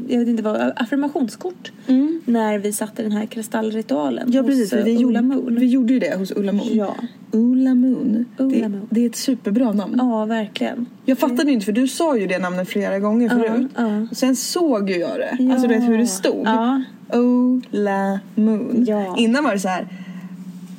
jag 0.08 0.18
vet 0.18 0.28
inte 0.28 0.42
vad, 0.42 0.72
affirmationskort 0.76 1.72
Mm. 1.86 2.20
när 2.24 2.58
vi 2.58 2.72
satte 2.72 3.02
den 3.02 3.12
här 3.12 3.26
kristallritualen 3.26 4.32
Ja 4.32 4.40
hos 4.42 4.48
precis, 4.50 4.72
eh, 4.72 4.84
vi, 4.84 4.90
Ola 4.92 5.00
gjorde, 5.02 5.22
Moon. 5.22 5.56
vi 5.60 5.66
gjorde 5.66 5.92
ju 5.92 5.98
det 5.98 6.18
hos 6.18 6.32
Ulla 6.36 6.52
Moon. 6.52 6.68
Ja. 6.72 6.96
Ulla 7.34 7.74
Moon. 7.74 8.24
Ulla 8.38 8.50
det, 8.62 8.68
Moon. 8.68 8.86
det 8.90 9.00
är 9.00 9.06
ett 9.06 9.16
superbra 9.16 9.72
namn. 9.72 9.94
ja, 9.98 10.24
verkligen. 10.24 10.86
Jag 11.04 11.18
fattade 11.18 11.52
inte 11.52 11.64
för 11.64 11.72
du 11.72 11.88
sa 11.88 12.16
ju 12.16 12.26
det 12.26 12.38
namnet 12.38 12.68
flera 12.68 12.98
gånger 12.98 13.28
Ja, 13.28 13.34
förut. 13.54 13.70
ja. 13.76 14.06
Och 14.10 14.16
sen 14.16 14.36
såg 14.36 14.90
ju 14.90 14.96
jag 14.96 15.18
det. 15.18 15.52
Alltså 15.52 15.68
du 15.68 15.74
vet 15.74 15.88
hur 15.88 15.98
det 15.98 16.06
stod. 16.06 16.46
Ja. 16.46 16.82
Ola 17.12 18.20
Moon. 18.34 18.84
Ja. 18.88 19.16
Innan 19.18 19.44
var 19.44 19.52
det 19.52 19.60
så 19.60 19.68
här. 19.68 19.88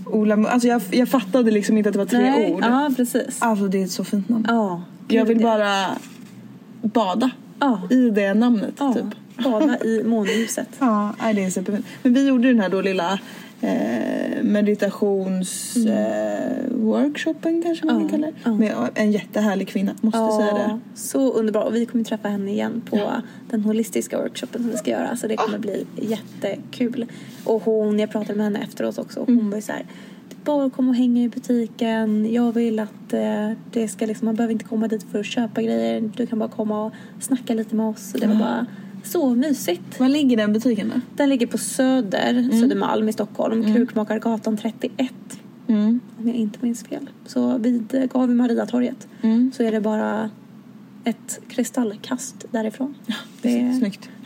Ola 0.05 0.35
Moon. 0.35 0.45
Alltså 0.45 0.67
jag, 0.67 0.81
jag 0.91 1.09
fattade 1.09 1.51
liksom 1.51 1.77
inte 1.77 1.89
att 1.89 1.93
det 1.93 1.99
var 1.99 2.05
tre 2.05 2.19
Nej, 2.31 2.53
ord. 2.53 2.63
Ja, 2.63 2.91
precis. 2.97 3.37
Alltså 3.39 3.67
det 3.67 3.79
är 3.81 3.83
ett 3.85 3.91
så 3.91 4.03
fint 4.03 4.29
namn. 4.29 4.45
Ja, 4.47 4.81
jag 5.07 5.25
vill 5.25 5.39
bara 5.41 5.85
bada 6.81 7.29
Ja, 7.59 7.81
i 7.89 8.09
det 8.09 8.33
namnet 8.33 8.73
ja. 8.79 8.93
typ. 8.93 9.43
bada 9.43 9.77
i 9.83 10.03
månljuset. 10.05 10.67
Ja, 10.79 11.13
det 11.35 11.43
är 11.43 11.49
superfint. 11.49 11.85
Men 12.03 12.13
vi 12.13 12.27
gjorde 12.27 12.47
den 12.47 12.59
här 12.59 12.69
då 12.69 12.81
lilla 12.81 13.19
eh, 13.67 14.43
meditations 14.43 15.75
eh, 15.77 16.71
workshopen 16.71 17.61
kanske 17.63 17.85
man 17.85 17.95
Mm. 17.95 18.05
Ja, 18.05 18.09
kan 18.11 18.19
kalla 18.21 18.27
det. 18.31 18.67
ja. 18.69 18.75
Med 18.75 18.89
en 18.95 19.11
jättehärlig 19.11 19.67
kvinna, 19.67 19.95
måste 20.01 20.19
säga 20.37 20.53
det. 20.53 20.79
så 20.95 21.33
underbart. 21.33 21.65
Och 21.67 21.75
vi 21.75 21.85
kommer 21.85 22.03
träffa 22.03 22.27
henne 22.29 22.51
igen 22.51 22.81
på 22.89 23.11
den 23.49 23.61
holistiska 23.61 24.17
workshopen 24.21 24.61
som 24.61 24.71
vi 24.71 24.77
ska 24.77 24.91
göra. 24.91 25.15
Så 25.15 25.27
det 25.27 25.33
Ah. 25.37 25.43
kommer 25.45 25.59
bli 25.59 25.85
jättekul. 25.95 27.05
Och 27.43 27.61
hon, 27.63 27.99
jag 27.99 28.11
pratade 28.11 28.37
med 28.37 28.43
henne 28.45 28.59
efteråt 28.63 28.97
också. 28.97 29.19
och 29.19 29.29
Mm. 29.29 29.39
Hon 29.41 29.49
var 29.49 29.57
ju 29.57 29.61
så 29.61 29.71
här. 29.71 29.85
"Det 30.29 30.35
är 30.35 30.45
Bara 30.45 30.69
komma 30.69 30.89
och 30.89 30.95
hänga 30.95 31.23
i 31.23 31.29
butiken. 31.29 32.33
Jag 32.33 32.51
vill 32.51 32.79
att 32.79 33.13
eh, 33.13 33.51
det 33.71 33.87
ska 33.87 34.05
liksom, 34.05 34.25
man 34.25 34.35
behöver 34.35 34.51
inte 34.51 34.65
komma 34.65 34.87
dit 34.87 35.03
för 35.11 35.19
att 35.19 35.25
köpa 35.25 35.61
grejer. 35.61 36.09
Du 36.17 36.25
kan 36.25 36.39
bara 36.39 36.49
komma 36.49 36.85
och 36.85 36.91
snacka 37.19 37.53
lite 37.53 37.75
med 37.75 37.85
oss. 37.89 38.13
Och 38.13 38.19
Ah. 38.23 38.27
det 38.27 38.33
var 38.33 38.39
bara 38.39 38.65
så 39.05 39.35
mysigt. 39.35 39.99
Var 39.99 40.09
ligger 40.09 40.37
den 40.37 40.53
butiken 40.53 40.91
då? 40.95 41.01
Den 41.15 41.29
ligger 41.29 41.47
på 41.47 41.57
Söder, 41.57 42.29
Mm. 42.33 42.59
Södermalm 42.61 43.09
i 43.09 43.13
Stockholm. 43.13 43.73
Krukmakargatan 43.75 44.57
31. 44.57 45.13
Mm. 45.67 45.99
Om 46.19 46.27
jag 46.27 46.35
inte 46.35 46.59
minns 46.61 46.83
fel. 46.83 47.09
Så 47.25 47.57
vid 47.57 48.09
Gavi 48.13 48.33
Mariatorget 48.33 49.07
Mm. 49.21 49.51
så 49.57 49.63
är 49.63 49.71
det 49.71 49.81
bara 49.81 50.29
ett 51.03 51.39
kristallkast 51.47 52.45
därifrån. 52.51 52.95
Det 53.41 53.61
är, 53.61 53.73
Snyggt. 53.73 54.09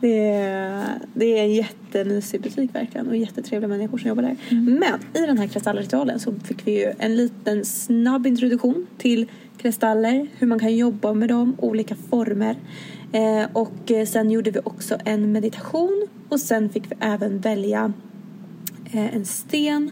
Det, 0.00 0.28
är, 0.28 0.84
det 1.14 1.38
är 1.38 1.42
en 1.44 1.54
jättemysig 1.54 2.40
butik 2.40 2.74
verkligen 2.74 3.08
och 3.08 3.16
jättetrevliga 3.16 3.68
människor 3.68 3.98
som 3.98 4.08
jobbar 4.08 4.22
där. 4.22 4.36
Mm. 4.48 4.64
Men 4.74 5.22
i 5.22 5.26
den 5.26 5.38
här 5.38 5.46
kristallritualen 5.46 6.20
så 6.20 6.34
fick 6.44 6.66
vi 6.66 6.78
ju 6.80 6.92
en 6.98 7.16
liten 7.16 7.64
snabb 7.64 8.26
introduktion 8.26 8.86
till 8.98 9.26
kristaller, 9.58 10.26
hur 10.38 10.46
man 10.46 10.58
kan 10.58 10.76
jobba 10.76 11.12
med 11.14 11.28
dem, 11.28 11.54
olika 11.58 11.94
former. 12.10 12.56
Eh, 13.12 13.46
och 13.52 13.90
eh, 13.90 14.06
sen 14.06 14.30
gjorde 14.30 14.50
vi 14.50 14.60
också 14.64 14.98
en 15.04 15.32
meditation 15.32 16.08
och 16.28 16.40
sen 16.40 16.68
fick 16.68 16.90
vi 16.90 16.96
även 17.00 17.40
välja 17.40 17.92
eh, 18.92 19.16
en 19.16 19.24
sten, 19.26 19.90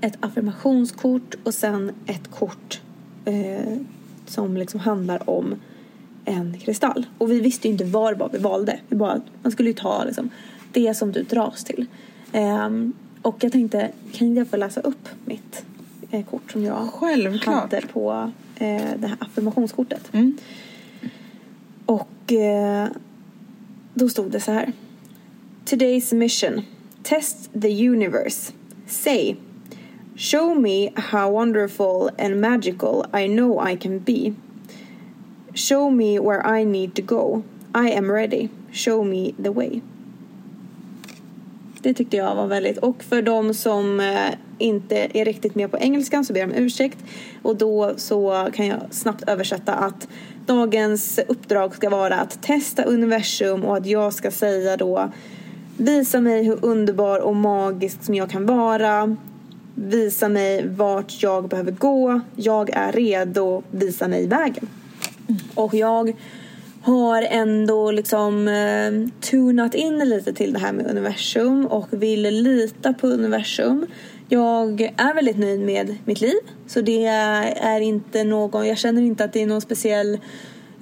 ett 0.00 0.16
affirmationskort 0.20 1.34
och 1.44 1.54
sen 1.54 1.92
ett 2.06 2.30
kort 2.30 2.80
eh, 3.24 3.76
som 4.26 4.56
liksom 4.56 4.80
handlar 4.80 5.30
om 5.30 5.54
en 6.24 6.58
kristall. 6.58 7.06
Och 7.18 7.30
vi 7.30 7.40
visste 7.40 7.68
ju 7.68 7.72
inte 7.72 7.84
vad 7.84 8.18
var 8.18 8.28
vi 8.32 8.38
valde. 8.38 8.80
Vi 8.88 8.96
bara, 8.96 9.20
man 9.42 9.52
skulle 9.52 9.68
ju 9.68 9.74
ta 9.74 10.04
liksom, 10.04 10.30
det 10.72 10.94
som 10.94 11.12
du 11.12 11.22
dras 11.22 11.64
till. 11.64 11.86
Ehm, 12.32 12.92
och 13.22 13.44
jag 13.44 13.52
tänkte, 13.52 13.90
kan 14.12 14.34
jag 14.34 14.48
få 14.48 14.56
läsa 14.56 14.80
upp 14.80 15.08
mitt 15.24 15.64
kort 16.30 16.52
som 16.52 16.64
jag 16.64 16.88
Självklart. 16.92 17.54
hade 17.54 17.86
på 17.86 18.32
det 18.58 19.06
här 19.06 19.16
affirmationskortet. 19.20 20.14
Mm. 20.14 20.38
Och 21.88 22.32
eh, 22.32 22.88
då 23.94 24.08
stod 24.08 24.30
det 24.30 24.40
så 24.40 24.52
här. 24.52 24.72
Today's 25.64 26.14
mission. 26.14 26.62
Test 27.02 27.50
the 27.62 27.88
universe. 27.88 28.52
Say. 28.86 29.36
Show 30.16 30.60
me 30.60 30.90
how 30.96 31.30
wonderful 31.30 32.10
and 32.18 32.40
magical 32.40 33.06
I 33.14 33.28
know 33.28 33.70
I 33.70 33.76
can 33.76 33.98
be. 33.98 34.34
Show 35.54 35.90
me 35.90 36.18
where 36.18 36.60
I 36.60 36.64
need 36.64 36.94
to 36.94 37.02
go. 37.02 37.42
I 37.74 37.92
am 37.92 38.10
ready. 38.10 38.48
Show 38.72 39.04
me 39.04 39.32
the 39.42 39.50
way. 39.50 39.80
Det 41.82 41.94
tyckte 41.94 42.16
jag 42.16 42.34
var 42.34 42.46
väldigt... 42.46 42.78
Och 42.78 43.02
för 43.02 43.22
de 43.22 43.54
som 43.54 44.00
eh, 44.00 44.34
inte 44.58 45.08
är 45.14 45.24
riktigt 45.24 45.54
med 45.54 45.70
på 45.70 45.78
engelskan 45.78 46.24
så 46.24 46.32
ber 46.32 46.40
jag 46.40 46.50
om 46.50 46.56
ursäkt. 46.56 46.98
Och 47.42 47.56
då 47.56 47.92
så 47.96 48.48
kan 48.54 48.66
jag 48.66 48.80
snabbt 48.90 49.28
översätta 49.28 49.74
att 49.74 50.08
dagens 50.46 51.20
uppdrag 51.28 51.74
ska 51.74 51.90
vara 51.90 52.14
att 52.20 52.42
testa 52.42 52.82
universum 52.82 53.64
och 53.64 53.76
att 53.76 53.86
jag 53.86 54.14
ska 54.14 54.30
säga 54.30 54.76
då 54.76 55.10
Visa 55.80 56.20
mig 56.20 56.44
hur 56.44 56.64
underbar 56.64 57.20
och 57.20 57.36
magisk 57.36 58.04
som 58.04 58.14
jag 58.14 58.30
kan 58.30 58.46
vara. 58.46 59.16
visa 59.74 60.28
mig 60.28 60.68
vart 60.68 61.22
jag 61.22 61.48
behöver 61.48 61.72
gå. 61.72 62.20
Jag 62.36 62.70
är 62.70 62.92
redo, 62.92 63.62
visa 63.70 64.08
mig 64.08 64.26
vägen. 64.26 64.68
Och 65.54 65.74
jag 65.74 66.16
har 66.82 67.22
ändå 67.22 67.90
liksom 67.90 68.48
eh, 68.48 69.20
tunat 69.20 69.74
in 69.74 69.98
lite 69.98 70.32
till 70.32 70.52
det 70.52 70.58
här 70.58 70.72
med 70.72 70.90
universum 70.90 71.66
och 71.66 71.86
vill 71.90 72.22
lita 72.22 72.92
på 72.92 73.06
universum. 73.06 73.86
Jag 74.28 74.80
är 74.96 75.14
väldigt 75.14 75.38
nöjd 75.38 75.60
med 75.60 75.96
mitt 76.04 76.20
liv. 76.20 76.34
Så 76.66 76.80
det 76.80 77.04
är 77.04 77.80
inte 77.80 78.24
någon, 78.24 78.66
jag 78.66 78.78
känner 78.78 79.02
inte 79.02 79.24
att 79.24 79.32
det 79.32 79.42
är 79.42 79.46
någon 79.46 79.60
speciell 79.60 80.18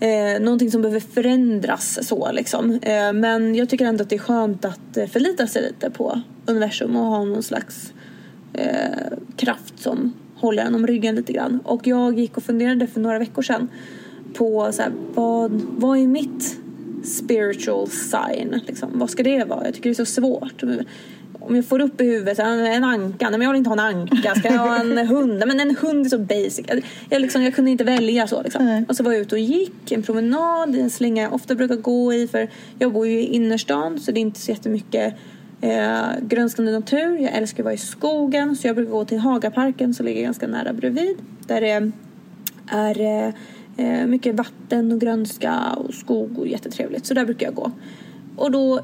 Eh, 0.00 0.40
någonting 0.40 0.70
som 0.70 0.82
behöver 0.82 1.00
förändras 1.00 2.08
så 2.08 2.32
liksom. 2.32 2.78
Eh, 2.82 3.12
men 3.12 3.54
jag 3.54 3.68
tycker 3.68 3.84
ändå 3.84 4.02
att 4.02 4.10
det 4.10 4.16
är 4.16 4.20
skönt 4.20 4.64
att 4.64 4.96
eh, 4.96 5.06
förlita 5.06 5.46
sig 5.46 5.62
lite 5.62 5.90
på 5.90 6.20
universum 6.46 6.96
och 6.96 7.06
ha 7.06 7.24
någon 7.24 7.42
slags 7.42 7.92
eh, 8.52 9.18
kraft 9.36 9.78
som 9.78 10.12
håller 10.34 10.62
en 10.62 10.74
om 10.74 10.86
ryggen 10.86 11.14
lite 11.14 11.32
grann. 11.32 11.60
Och 11.64 11.86
jag 11.86 12.18
gick 12.18 12.36
och 12.36 12.42
funderade 12.42 12.86
för 12.86 13.00
några 13.00 13.18
veckor 13.18 13.42
sedan 13.42 13.68
på 14.34 14.72
så 14.72 14.82
här, 14.82 14.92
vad, 15.14 15.50
vad 15.52 15.98
är 15.98 16.06
mitt 16.06 16.58
spiritual 17.04 17.88
sign? 17.88 18.60
Liksom? 18.66 18.90
Vad 18.94 19.10
ska 19.10 19.22
det 19.22 19.44
vara? 19.44 19.64
Jag 19.64 19.74
tycker 19.74 19.90
det 19.90 19.92
är 19.92 20.04
så 20.04 20.12
svårt 20.20 20.62
om 21.46 21.56
jag 21.56 21.66
får 21.66 21.80
upp 21.80 22.00
i 22.00 22.04
huvudet 22.04 22.38
en 22.38 22.84
anka, 22.84 23.30
nej 23.30 23.38
men 23.38 23.40
jag 23.40 23.50
vill 23.50 23.58
inte 23.58 23.70
ha 23.70 23.74
en 23.74 23.96
anka, 23.96 24.34
ska 24.34 24.48
jag 24.48 24.58
ha 24.58 24.80
en 24.80 24.98
hund? 25.08 25.42
Men 25.46 25.60
en 25.60 25.76
hund 25.76 26.06
är 26.06 26.10
så 26.10 26.18
basic. 26.18 26.66
Jag, 27.08 27.22
liksom, 27.22 27.42
jag 27.42 27.54
kunde 27.54 27.70
inte 27.70 27.84
välja 27.84 28.26
så 28.26 28.42
liksom. 28.42 28.84
Och 28.88 28.96
så 28.96 29.02
var 29.02 29.12
jag 29.12 29.20
ute 29.20 29.34
och 29.34 29.40
gick 29.40 29.92
en 29.92 30.02
promenad 30.02 30.76
i 30.76 30.80
en 30.80 30.90
slinga 30.90 31.22
jag 31.22 31.34
ofta 31.34 31.54
brukar 31.54 31.76
gå 31.76 32.14
i 32.14 32.28
för 32.28 32.48
jag 32.78 32.92
bor 32.92 33.06
ju 33.06 33.20
i 33.20 33.24
innerstan 33.24 34.00
så 34.00 34.12
det 34.12 34.20
är 34.20 34.22
inte 34.22 34.40
så 34.40 34.50
jättemycket 34.50 35.14
eh, 35.60 36.02
grönskande 36.22 36.72
natur. 36.72 37.18
Jag 37.18 37.32
älskar 37.32 37.62
att 37.62 37.64
vara 37.64 37.74
i 37.74 37.78
skogen 37.78 38.56
så 38.56 38.66
jag 38.66 38.76
brukar 38.76 38.92
gå 38.92 39.04
till 39.04 39.18
Hagaparken 39.18 39.94
som 39.94 40.06
ligger 40.06 40.22
ganska 40.22 40.46
nära 40.46 40.72
bredvid. 40.72 41.16
Där 41.46 41.60
det 41.60 41.92
är 42.66 43.34
eh, 43.76 44.06
mycket 44.06 44.34
vatten 44.34 44.92
och 44.92 45.00
grönska 45.00 45.72
och 45.76 45.94
skog 45.94 46.38
och 46.38 46.48
jättetrevligt. 46.48 47.06
Så 47.06 47.14
där 47.14 47.24
brukar 47.24 47.46
jag 47.46 47.54
gå. 47.54 47.72
Och 48.36 48.50
då 48.50 48.80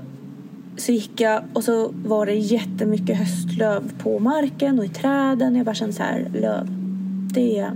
så 0.77 0.93
gick 0.93 1.21
jag 1.21 1.43
och 1.53 1.65
så 1.65 1.95
var 2.05 2.27
det 2.27 2.35
jättemycket 2.35 3.17
höstlöv 3.17 3.93
på 4.03 4.19
marken 4.19 4.79
och 4.79 4.85
i 4.85 4.89
träden. 4.89 5.57
Jag 5.57 5.67
bara 5.67 5.75
kände 5.75 5.95
så 5.95 6.03
här, 6.03 6.31
löv, 6.35 6.67
det 7.35 7.59
är, 7.59 7.73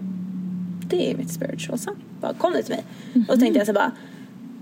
det 0.88 1.10
är 1.10 1.16
mitt 1.16 1.30
spiritual 1.30 1.78
sign. 1.78 1.96
Bara 2.20 2.34
kom 2.34 2.52
det 2.52 2.62
till 2.62 2.74
mig. 2.74 2.84
Mm 3.14 3.26
-hmm. 3.26 3.32
Och 3.32 3.40
tänkte 3.40 3.58
jag 3.58 3.66
så 3.66 3.72
bara, 3.72 3.92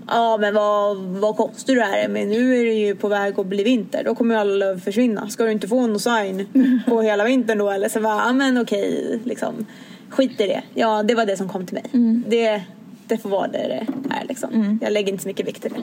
ja 0.07 0.37
men 0.37 0.53
vad, 0.53 0.97
vad 0.97 1.37
konstigt 1.37 1.75
det 1.75 1.83
här 1.83 1.97
är 1.97 2.09
men 2.09 2.29
nu 2.29 2.59
är 2.59 2.65
det 2.65 2.73
ju 2.73 2.95
på 2.95 3.07
väg 3.07 3.39
att 3.39 3.47
bli 3.47 3.63
vinter. 3.63 4.03
Då 4.03 4.15
kommer 4.15 4.35
ju 4.35 4.41
alla 4.41 4.53
löv 4.55 4.79
försvinna. 4.79 5.29
Ska 5.29 5.43
du 5.43 5.51
inte 5.51 5.67
få 5.67 5.87
någon 5.87 5.99
sign 5.99 6.45
på 6.87 7.01
hela 7.01 7.25
vintern 7.25 7.57
då? 7.57 7.69
Eller 7.69 7.89
så 7.89 8.01
bara, 8.01 8.27
ja 8.27 8.33
men 8.33 8.57
okej, 8.57 9.19
liksom. 9.23 9.65
Skit 10.09 10.41
i 10.41 10.47
det. 10.47 10.63
Ja, 10.73 11.03
det 11.03 11.15
var 11.15 11.25
det 11.25 11.37
som 11.37 11.49
kom 11.49 11.65
till 11.65 11.73
mig. 11.73 11.85
Mm. 11.93 12.23
Det, 12.27 12.61
det 13.07 13.17
får 13.17 13.29
vara 13.29 13.47
det 13.47 13.67
det 13.67 13.85
är 14.21 14.27
liksom. 14.27 14.53
Mm. 14.53 14.79
Jag 14.81 14.93
lägger 14.93 15.11
inte 15.11 15.23
så 15.23 15.29
mycket 15.29 15.47
vikt 15.47 15.65
i 15.65 15.69
det. 15.69 15.75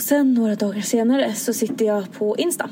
Sen 0.00 0.34
några 0.34 0.54
dagar 0.54 0.80
senare 0.80 1.34
så 1.34 1.52
sitter 1.52 1.84
jag 1.84 2.12
på 2.12 2.36
Insta 2.36 2.70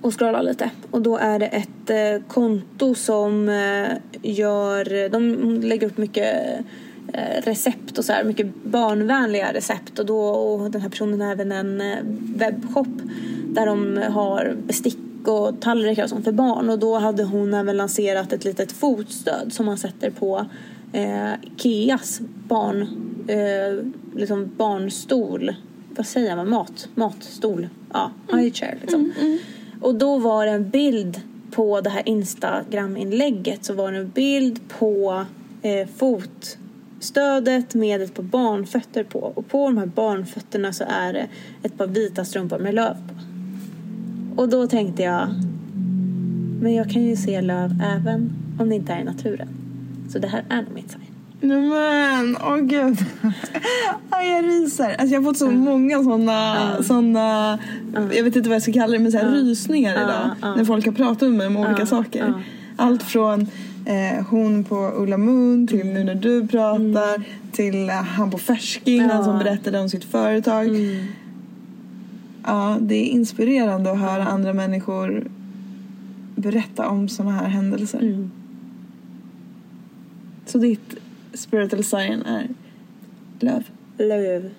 och 0.00 0.18
scrollar 0.18 0.42
lite. 0.42 0.70
Och 0.90 1.02
då 1.02 1.16
är 1.16 1.38
det 1.38 1.46
ett 1.46 1.90
eh, 1.90 2.28
konto 2.28 2.94
som 2.94 3.48
eh, 3.48 3.96
gör... 4.22 5.08
De 5.08 5.54
lägger 5.62 5.86
upp 5.86 5.98
mycket 5.98 6.58
eh, 7.12 7.42
recept 7.42 7.98
och 7.98 8.04
så 8.04 8.12
här, 8.12 8.24
mycket 8.24 8.64
barnvänliga 8.64 9.52
recept. 9.52 9.98
Och, 9.98 10.06
då, 10.06 10.18
och 10.20 10.70
den 10.70 10.80
här 10.80 10.88
personen 10.88 11.20
har 11.20 11.32
även 11.32 11.52
en 11.52 11.80
eh, 11.80 11.98
webbshop 12.34 13.02
där 13.46 13.66
de 13.66 14.02
har 14.12 14.56
bestick 14.66 14.98
och 15.24 15.60
tallrikar 15.60 16.04
och 16.04 16.10
sånt 16.10 16.24
för 16.24 16.32
barn. 16.32 16.70
Och 16.70 16.78
då 16.78 16.98
hade 16.98 17.24
hon 17.24 17.54
även 17.54 17.76
lanserat 17.76 18.32
ett 18.32 18.44
litet 18.44 18.72
fotstöd 18.72 19.52
som 19.52 19.66
man 19.66 19.78
sätter 19.78 20.10
på 20.10 20.46
eh, 20.92 21.32
Ikeas 21.42 22.20
barn, 22.48 22.82
eh, 23.28 23.84
liksom 24.18 24.50
barnstol 24.56 25.54
vad 26.00 26.06
säger 26.06 26.36
man, 26.36 26.48
mat, 26.50 26.88
matstol, 26.94 27.68
ja, 27.92 28.10
mm. 28.28 28.44
high 28.44 28.54
chair 28.54 28.78
liksom. 28.80 29.00
Mm, 29.00 29.12
mm. 29.20 29.38
Och 29.80 29.94
då 29.94 30.18
var 30.18 30.46
det 30.46 30.52
en 30.52 30.70
bild 30.70 31.20
på 31.50 31.80
det 31.80 31.90
här 31.90 32.08
Instagram-inlägget 32.08 33.64
så 33.64 33.74
var 33.74 33.92
det 33.92 33.98
en 33.98 34.08
bild 34.08 34.60
på 34.68 35.24
eh, 35.62 35.88
fotstödet 35.96 37.74
med 37.74 38.02
ett 38.02 38.14
par 38.14 38.22
barnfötter 38.22 39.04
på 39.04 39.18
och 39.18 39.48
på 39.48 39.66
de 39.66 39.78
här 39.78 39.86
barnfötterna 39.86 40.72
så 40.72 40.84
är 40.88 41.12
det 41.12 41.28
ett 41.62 41.78
par 41.78 41.86
vita 41.86 42.24
strumpor 42.24 42.58
med 42.58 42.74
löv 42.74 42.94
på. 42.94 43.14
Och 44.42 44.48
då 44.48 44.66
tänkte 44.66 45.02
jag, 45.02 45.28
men 46.60 46.74
jag 46.74 46.90
kan 46.90 47.02
ju 47.02 47.16
se 47.16 47.40
löv 47.40 47.82
även 47.96 48.32
om 48.58 48.68
det 48.68 48.74
inte 48.74 48.92
är 48.92 49.00
i 49.00 49.04
naturen. 49.04 49.48
Så 50.12 50.18
det 50.18 50.28
här 50.28 50.44
är 50.48 50.62
nog 50.62 50.74
mitt 50.74 50.90
sign. 50.90 51.09
Nej 51.40 51.60
men, 51.60 52.36
åh 52.40 52.54
oh, 52.54 52.60
gud. 52.60 52.98
jag 54.10 54.44
ryser. 54.44 54.96
Alltså 54.98 55.14
jag 55.14 55.20
har 55.20 55.24
fått 55.24 55.38
så 55.38 55.46
mm. 55.46 55.60
många 55.60 56.04
sådana, 56.04 56.70
mm. 56.70 56.82
såna, 56.82 57.58
mm. 57.96 58.10
jag 58.12 58.24
vet 58.24 58.36
inte 58.36 58.48
vad 58.48 58.56
jag 58.56 58.62
ska 58.62 58.72
kalla 58.72 58.92
det, 58.92 58.98
men 58.98 59.12
så 59.12 59.18
här 59.18 59.30
rysningar 59.30 59.92
idag. 59.92 60.56
När 60.56 60.64
folk 60.64 60.86
har 60.86 60.92
pratat 60.92 61.28
med 61.28 61.32
mig 61.32 61.46
om 61.46 61.56
olika 61.56 61.86
saker. 61.86 62.34
Allt 62.76 63.02
från 63.02 63.40
eh, 63.84 64.26
hon 64.26 64.64
på 64.64 64.92
Ulla 64.96 65.18
Moon 65.18 65.66
till 65.66 65.86
nu 65.86 66.04
när 66.04 66.14
du 66.14 66.48
pratar 66.48 67.14
mm. 67.14 67.22
till 67.52 67.88
eh, 67.88 67.94
han 67.94 68.30
på 68.30 68.38
Färsking, 68.38 69.00
han 69.00 69.24
som 69.24 69.38
berättade 69.38 69.80
om 69.80 69.88
sitt 69.88 70.04
företag. 70.04 70.68
Mm. 70.68 71.06
Ja, 72.46 72.76
det 72.80 72.94
är 72.94 73.06
inspirerande 73.06 73.92
att 73.92 73.98
höra 73.98 74.24
andra 74.24 74.52
människor 74.52 75.30
berätta 76.34 76.88
om 76.88 77.08
sådana 77.08 77.34
här 77.34 77.48
händelser. 77.48 77.98
Mm. 77.98 78.30
Så 80.46 80.58
ditt 80.58 80.96
spiritual 81.34 81.84
sign 81.84 82.22
är 82.22 82.48
löv. 83.40 83.64
Löv. 83.98 84.50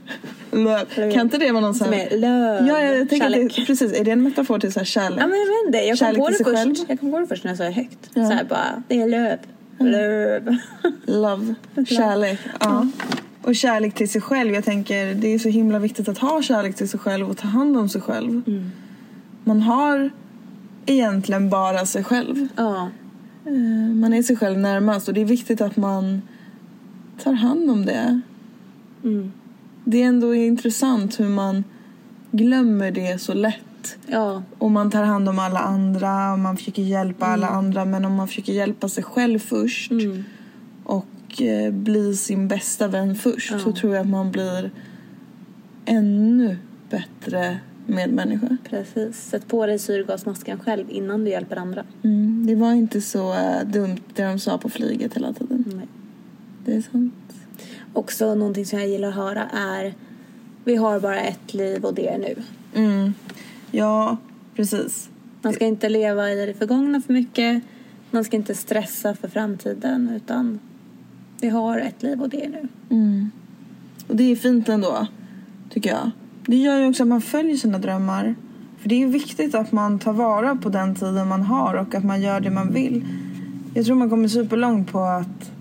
löv. 0.51 1.11
Kan 1.11 1.21
inte 1.21 1.37
det 1.37 1.51
vara 1.51 1.61
någon 1.61 1.75
sån 1.75 1.93
här... 1.93 2.17
Löv. 2.17 2.67
Ja, 2.67 2.81
jag 2.81 3.09
tänker 3.09 3.29
kärlek. 3.29 3.55
Det, 3.55 3.65
precis. 3.65 3.93
Är 3.93 4.03
det 4.03 4.11
en 4.11 4.23
metafor 4.23 4.59
till 4.59 4.73
så 4.73 4.79
här 4.79 4.85
kärlek? 4.85 5.19
Ja, 5.19 5.27
men 5.27 5.39
jag 5.39 5.45
vet 5.45 5.65
inte. 5.65 5.77
Jag 5.77 6.15
kom, 6.15 6.23
på 6.23 6.29
det 6.29 6.35
först. 6.37 6.57
Själv? 6.57 6.75
jag 6.87 6.99
kom 6.99 7.11
på 7.11 7.19
det 7.19 7.27
först 7.27 7.43
när 7.43 7.51
jag 7.51 7.57
sa 7.57 7.63
det 7.63 7.71
högt. 7.71 8.09
Ja. 8.13 8.25
Så 8.25 8.31
här 8.31 8.43
bara, 8.43 8.83
det 8.87 9.01
är 9.01 9.07
löv. 9.07 9.37
Löv. 9.79 10.57
Love. 11.05 11.55
Kärlek. 11.87 12.39
Ja. 12.59 12.87
Och 13.41 13.55
kärlek 13.55 13.95
till 13.95 14.09
sig 14.09 14.21
själv. 14.21 14.53
Jag 14.53 14.63
tänker 14.63 15.13
det 15.13 15.33
är 15.33 15.39
så 15.39 15.49
himla 15.49 15.79
viktigt 15.79 16.09
att 16.09 16.17
ha 16.17 16.41
kärlek 16.41 16.75
till 16.75 16.89
sig 16.89 16.99
själv 16.99 17.29
och 17.29 17.37
ta 17.37 17.47
hand 17.47 17.77
om 17.77 17.89
sig 17.89 18.01
själv. 18.01 18.29
Mm. 18.47 18.71
Man 19.43 19.61
har 19.61 20.09
egentligen 20.85 21.49
bara 21.49 21.85
sig 21.85 22.03
själv. 22.03 22.47
Ja. 22.55 22.89
Eh, 23.45 23.93
man 23.95 24.13
är 24.13 24.23
sig 24.23 24.35
själv 24.35 24.57
närmast 24.57 25.07
och 25.07 25.13
det 25.13 25.21
är 25.21 25.25
viktigt 25.25 25.61
att 25.61 25.77
man 25.77 26.21
tar 27.21 27.33
hand 27.33 27.69
om 27.69 27.85
det. 27.85 28.21
Mm. 29.03 29.31
Det 29.83 30.03
är 30.03 30.07
ändå 30.07 30.35
intressant 30.35 31.19
hur 31.19 31.29
man 31.29 31.63
glömmer 32.31 32.91
det 32.91 33.21
så 33.21 33.33
lätt. 33.33 33.97
Ja. 34.07 34.43
Och 34.57 34.71
man 34.71 34.91
tar 34.91 35.03
hand 35.03 35.29
om 35.29 35.39
alla 35.39 35.59
andra 35.59 36.33
och 36.33 36.39
man 36.39 36.57
försöker 36.57 36.81
hjälpa 36.81 37.25
mm. 37.25 37.33
alla 37.33 37.47
andra. 37.47 37.85
Men 37.85 38.05
om 38.05 38.15
man 38.15 38.27
försöker 38.27 38.53
hjälpa 38.53 38.89
sig 38.89 39.03
själv 39.03 39.39
först 39.39 39.91
mm. 39.91 40.23
och 40.83 41.41
eh, 41.41 41.73
bli 41.73 42.15
sin 42.15 42.47
bästa 42.47 42.87
vän 42.87 43.15
först 43.15 43.51
ja. 43.51 43.59
så 43.59 43.71
tror 43.71 43.93
jag 43.93 44.01
att 44.01 44.09
man 44.09 44.31
blir 44.31 44.71
ännu 45.85 46.57
bättre 46.89 47.59
medmänniska. 47.85 48.57
Precis. 48.69 49.15
Sätt 49.15 49.47
på 49.47 49.65
dig 49.65 49.79
syrgasmasken 49.79 50.59
själv 50.59 50.85
innan 50.89 51.23
du 51.23 51.31
hjälper 51.31 51.55
andra. 51.55 51.83
Mm. 52.03 52.45
Det 52.47 52.55
var 52.55 52.73
inte 52.73 53.01
så 53.01 53.33
uh, 53.33 53.67
dumt 53.71 54.01
det 54.15 54.23
de 54.23 54.39
sa 54.39 54.57
på 54.57 54.69
flyget 54.69 55.13
hela 55.13 55.33
tiden. 55.33 55.63
Nej. 55.75 55.87
Det 56.65 56.73
är 56.73 56.81
sant. 56.81 57.13
Också 57.93 58.35
någonting 58.35 58.65
som 58.65 58.79
jag 58.79 58.87
gillar 58.87 59.07
att 59.07 59.15
höra 59.15 59.49
är 59.53 59.93
vi 60.63 60.75
har 60.75 60.99
bara 60.99 61.21
ett 61.21 61.53
liv 61.53 61.85
och 61.85 61.93
det 61.93 62.07
är 62.07 62.17
nu. 62.17 62.35
Mm. 62.73 63.13
Ja, 63.71 64.17
precis. 64.55 65.09
Man 65.41 65.53
ska 65.53 65.65
inte 65.65 65.89
leva 65.89 66.31
i 66.31 66.45
det 66.45 66.53
förgångna 66.53 67.01
för 67.01 67.13
mycket. 67.13 67.63
Man 68.11 68.23
ska 68.23 68.37
inte 68.37 68.55
stressa 68.55 69.15
för 69.15 69.27
framtiden 69.27 70.09
utan 70.15 70.59
vi 71.41 71.49
har 71.49 71.77
ett 71.77 72.03
liv 72.03 72.21
och 72.21 72.29
det 72.29 72.45
är 72.45 72.49
nu. 72.49 72.67
Mm. 72.89 73.31
Och 74.07 74.15
det 74.15 74.23
är 74.31 74.35
fint 74.35 74.69
ändå, 74.69 75.07
tycker 75.69 75.89
jag. 75.89 76.11
Det 76.45 76.57
gör 76.57 76.79
ju 76.79 76.89
också 76.89 77.03
att 77.03 77.09
man 77.09 77.21
följer 77.21 77.57
sina 77.57 77.77
drömmar. 77.77 78.35
För 78.79 78.89
det 78.89 79.03
är 79.03 79.07
viktigt 79.07 79.55
att 79.55 79.71
man 79.71 79.99
tar 79.99 80.13
vara 80.13 80.55
på 80.55 80.69
den 80.69 80.95
tiden 80.95 81.27
man 81.27 81.41
har 81.41 81.73
och 81.73 81.95
att 81.95 82.03
man 82.03 82.21
gör 82.21 82.39
det 82.39 82.51
man 82.51 82.73
vill. 82.73 83.05
Jag 83.73 83.85
tror 83.85 83.95
man 83.95 84.09
kommer 84.09 84.27
superlångt 84.27 84.91
på 84.91 84.99
att 84.99 85.51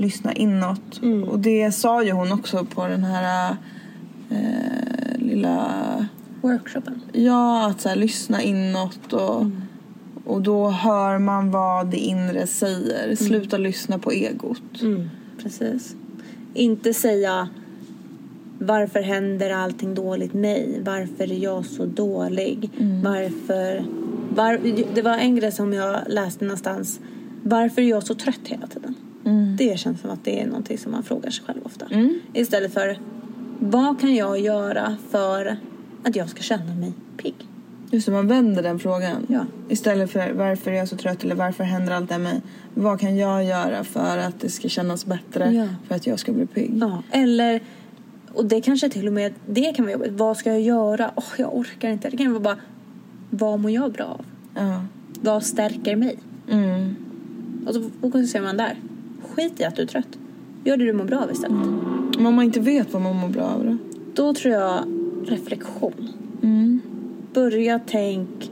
lyssna 0.00 0.32
inåt. 0.32 1.02
Mm. 1.02 1.28
Och 1.28 1.38
det 1.38 1.72
sa 1.72 2.02
ju 2.02 2.12
hon 2.12 2.32
också 2.32 2.64
på 2.64 2.86
den 2.86 3.04
här 3.04 3.56
eh, 4.30 5.18
lilla... 5.18 6.06
Workshopen? 6.40 7.00
Ja, 7.12 7.66
att 7.66 7.80
så 7.80 7.88
här, 7.88 7.96
lyssna 7.96 8.42
inåt 8.42 9.12
och, 9.12 9.40
mm. 9.40 9.62
och 10.24 10.42
då 10.42 10.70
hör 10.70 11.18
man 11.18 11.50
vad 11.50 11.90
det 11.90 11.98
inre 11.98 12.46
säger. 12.46 13.04
Mm. 13.04 13.16
Sluta 13.16 13.58
lyssna 13.58 13.98
på 13.98 14.12
egot. 14.12 14.82
Mm, 14.82 15.10
precis. 15.42 15.94
Inte 16.54 16.94
säga 16.94 17.48
varför 18.58 19.00
händer 19.00 19.50
allting 19.50 19.94
dåligt 19.94 20.34
mig? 20.34 20.82
Varför 20.84 21.32
är 21.32 21.38
jag 21.38 21.66
så 21.66 21.86
dålig? 21.86 22.70
Mm. 22.78 23.02
Varför 23.02 23.84
Var, 24.34 24.60
det 24.94 25.02
var 25.02 25.16
en 25.16 25.36
grej 25.36 25.52
som 25.52 25.72
jag 25.72 26.00
läste 26.06 26.44
någonstans. 26.44 27.00
Varför 27.42 27.82
är 27.82 27.86
jag 27.86 28.02
så 28.02 28.14
trött 28.14 28.40
hela 28.44 28.66
tiden? 28.66 28.94
Det 29.58 29.78
känns 29.78 30.00
som 30.00 30.10
att 30.10 30.24
det 30.24 30.40
är 30.40 30.46
någonting 30.46 30.78
som 30.78 30.92
man 30.92 31.02
frågar 31.02 31.30
sig 31.30 31.44
själv 31.44 31.60
ofta. 31.64 31.86
Istället 32.32 32.74
för 32.74 32.98
vad 33.58 34.00
kan 34.00 34.14
jag 34.14 34.40
göra 34.40 34.96
för 35.10 35.56
att 36.04 36.16
jag 36.16 36.28
ska 36.28 36.42
känna 36.42 36.74
mig 36.74 36.92
pigg? 37.16 37.34
Just 37.90 38.06
det, 38.06 38.12
man 38.12 38.26
vänder 38.26 38.62
den 38.62 38.78
frågan. 38.78 39.26
Ja. 39.28 39.46
Istället 39.68 40.10
för 40.10 40.32
varför 40.32 40.70
är 40.70 40.74
jag 40.74 40.88
så 40.88 40.96
trött 40.96 41.24
eller 41.24 41.34
varför 41.34 41.64
händer 41.64 41.92
allt 41.92 42.08
det 42.08 42.14
här 42.14 42.20
med 42.20 42.40
Vad 42.74 43.00
kan 43.00 43.16
jag 43.16 43.44
göra 43.44 43.84
för 43.84 44.18
att 44.18 44.40
det 44.40 44.48
ska 44.48 44.68
kännas 44.68 45.06
bättre? 45.06 45.52
Ja. 45.52 45.66
För 45.88 45.94
att 45.94 46.06
jag 46.06 46.18
ska 46.18 46.32
bli 46.32 46.46
pigg? 46.46 46.78
Ja, 46.80 47.02
eller 47.10 47.60
och 48.34 48.44
det 48.44 48.60
kanske 48.60 48.90
till 48.90 49.06
och 49.06 49.12
med 49.12 49.34
det 49.46 49.72
kan 49.72 49.84
vara 49.84 49.92
jobbigt. 49.92 50.12
Vad 50.12 50.36
ska 50.36 50.50
jag 50.50 50.60
göra? 50.60 51.10
Åh, 51.14 51.24
jag 51.38 51.56
orkar 51.56 51.88
inte. 51.88 52.10
Det 52.10 52.16
kan 52.16 52.32
vara 52.32 52.42
bara 52.42 52.56
vad 53.30 53.60
mår 53.60 53.70
jag 53.70 53.92
bra 53.92 54.04
av? 54.04 54.24
Ja. 54.54 54.84
Vad 55.20 55.42
stärker 55.42 55.96
mig? 55.96 56.18
Mm. 56.50 56.96
Och 57.66 57.74
så 57.74 57.90
fokuserar 58.00 58.42
man 58.42 58.56
där. 58.56 58.76
Skit 59.22 59.60
i 59.60 59.64
att 59.64 59.76
du 59.76 59.82
är 59.82 59.86
trött. 59.86 60.18
Gör 60.64 60.76
det 60.76 60.84
du 60.84 60.92
mår 60.92 61.04
bra 61.04 61.18
av 61.18 61.30
istället. 61.32 61.56
Men 62.16 62.26
om 62.26 62.34
man 62.34 62.44
inte 62.44 62.60
vet 62.60 62.92
vad 62.92 63.02
man 63.02 63.16
mår 63.16 63.28
bra 63.28 63.42
av 63.42 63.64
då? 63.64 63.76
Då 64.14 64.34
tror 64.34 64.54
jag 64.54 64.84
reflektion. 65.26 66.08
Mm. 66.42 66.80
Börja 67.34 67.80
tänk. 67.86 68.50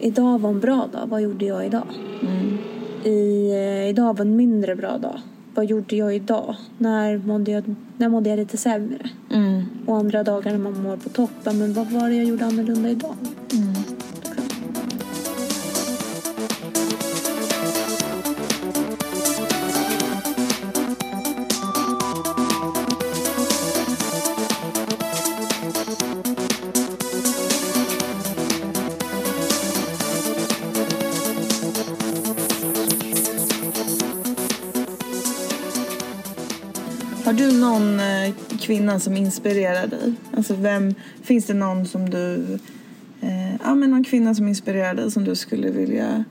Idag 0.00 0.38
var 0.38 0.50
en 0.50 0.60
bra 0.60 0.88
dag. 0.92 1.06
Vad 1.06 1.22
gjorde 1.22 1.44
jag 1.44 1.66
idag? 1.66 1.86
Mm. 2.22 2.58
I, 3.04 3.50
eh, 3.50 3.88
idag 3.88 4.16
var 4.16 4.24
en 4.24 4.36
mindre 4.36 4.76
bra 4.76 4.98
dag. 4.98 5.20
Vad 5.54 5.64
gjorde 5.64 5.96
jag 5.96 6.16
idag? 6.16 6.54
När 6.78 7.18
mådde 7.18 7.50
jag, 7.50 7.74
när 7.96 8.08
mådde 8.08 8.30
jag 8.30 8.36
lite 8.36 8.56
sämre? 8.56 9.08
Mm. 9.30 9.62
Och 9.86 9.96
andra 9.96 10.22
dagar 10.22 10.50
när 10.50 10.58
man 10.58 10.82
mår 10.82 10.96
på 10.96 11.08
topp. 11.08 11.30
ja, 11.44 11.52
Men 11.52 11.72
vad 11.72 11.86
var 11.86 12.08
det 12.08 12.14
jag 12.14 12.26
gjorde 12.26 12.44
annorlunda 12.46 12.90
idag? 12.90 13.14
Mm. 13.52 13.69
Har 37.30 37.34
du 37.34 37.52
någon 37.52 38.00
eh, 38.00 38.34
kvinna 38.60 39.00
som 39.00 39.16
inspirerar 39.16 39.86
dig? 39.86 40.12
Alltså 40.36 40.54
vem, 40.54 40.94
finns 41.22 41.46
det 41.46 41.54
någon 41.54 41.86
som 41.86 42.10
du, 42.10 42.58
eh, 43.20 43.54
ja 43.64 43.74
men 43.74 43.90
någon 43.90 44.04
kvinna 44.04 44.34
som 44.34 44.48
inspirerar 44.48 44.94
dig 44.94 45.10
som 45.10 45.24
du 45.24 45.36
skulle 45.36 45.70
vilja 45.70 46.24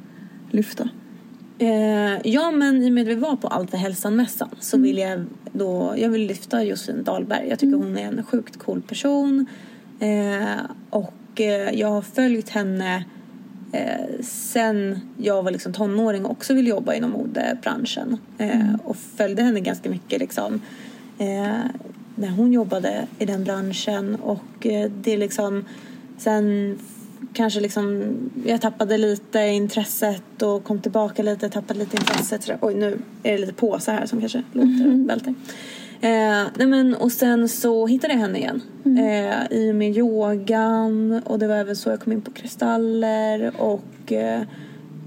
lyfta? 0.52 0.90
Eh, 1.60 2.18
ja, 2.24 2.52
men 2.52 2.84
i 2.84 2.90
och 2.90 2.94
med 2.94 3.02
att 3.02 3.08
vi 3.08 3.16
var 3.16 3.36
på 3.36 3.48
Allt 3.48 3.70
för 3.70 3.78
hälsan-mässan 3.78 4.50
så 4.60 4.78
vill 4.78 4.98
jag 4.98 5.26
då, 5.54 5.94
jag 5.98 6.10
vill 6.10 6.28
lyfta 6.28 6.64
Josefin 6.64 7.04
Dahlberg. 7.04 7.50
Jag 7.50 7.60
tycker 7.60 7.78
hon 7.78 7.98
är 7.98 8.08
en 8.08 8.24
sjukt 8.24 8.60
cool 8.60 8.82
person. 8.82 9.46
Eh, 10.00 10.60
och 10.90 11.42
eh, 11.42 11.80
jag 11.80 11.88
har 11.88 12.02
följt 12.02 12.50
henne 12.50 13.06
eh, 13.72 14.24
sen 14.24 15.00
jag 15.18 15.44
var 15.44 15.52
liksom 15.52 15.74
tonåring 15.74 16.26
och 16.26 16.32
också 16.32 16.54
ville 16.54 16.70
jobba 16.70 16.94
inom 16.94 17.12
modebranschen. 17.12 18.18
Eh, 18.38 18.76
Och 18.84 18.98
följde 18.98 19.44
henne 19.44 19.60
ganska 19.60 19.90
mycket 19.90 20.20
liksom. 20.20 20.62
Eh, 21.20 21.66
när 22.16 22.30
hon 22.30 22.54
jobbade 22.54 23.08
i 23.20 23.26
den 23.26 23.44
branschen 23.44 24.16
och 24.16 24.66
eh, 24.66 24.92
det 25.02 25.14
är 25.14 25.18
liksom 25.18 25.66
sen 26.18 26.78
kanske 27.34 27.60
liksom 27.60 28.14
jag 28.46 28.62
tappade 28.62 28.98
lite 28.98 29.40
intresset 29.40 30.42
och 30.42 30.64
kom 30.64 30.80
tillbaka 30.80 31.24
lite, 31.24 31.50
tappade 31.50 31.80
lite 31.80 31.98
intresset. 31.98 32.44
Så, 32.44 32.54
oj, 32.62 32.74
nu 32.74 33.00
är 33.24 33.32
det 33.32 33.38
lite 33.38 33.54
påsar 33.54 33.94
här 33.94 34.06
som 34.06 34.20
kanske 34.20 34.44
låter 34.52 35.08
välter. 35.08 35.34
Eh, 36.02 36.48
nej 36.58 36.68
men, 36.68 36.96
och 36.96 37.12
sen 37.12 37.50
så 37.50 37.88
hittade 37.88 38.14
jag 38.14 38.20
henne 38.20 38.38
igen. 38.38 38.62
Eh, 38.84 39.58
i 39.58 39.72
och 39.72 39.76
med 39.76 39.98
yogan 39.98 41.22
och 41.26 41.40
det 41.40 41.48
var 41.48 41.56
även 41.56 41.76
så 41.76 41.90
jag 41.90 42.00
kom 42.00 42.14
in 42.14 42.22
på 42.22 42.32
kristaller 42.32 43.52
och 43.58 44.12
eh, 44.12 44.42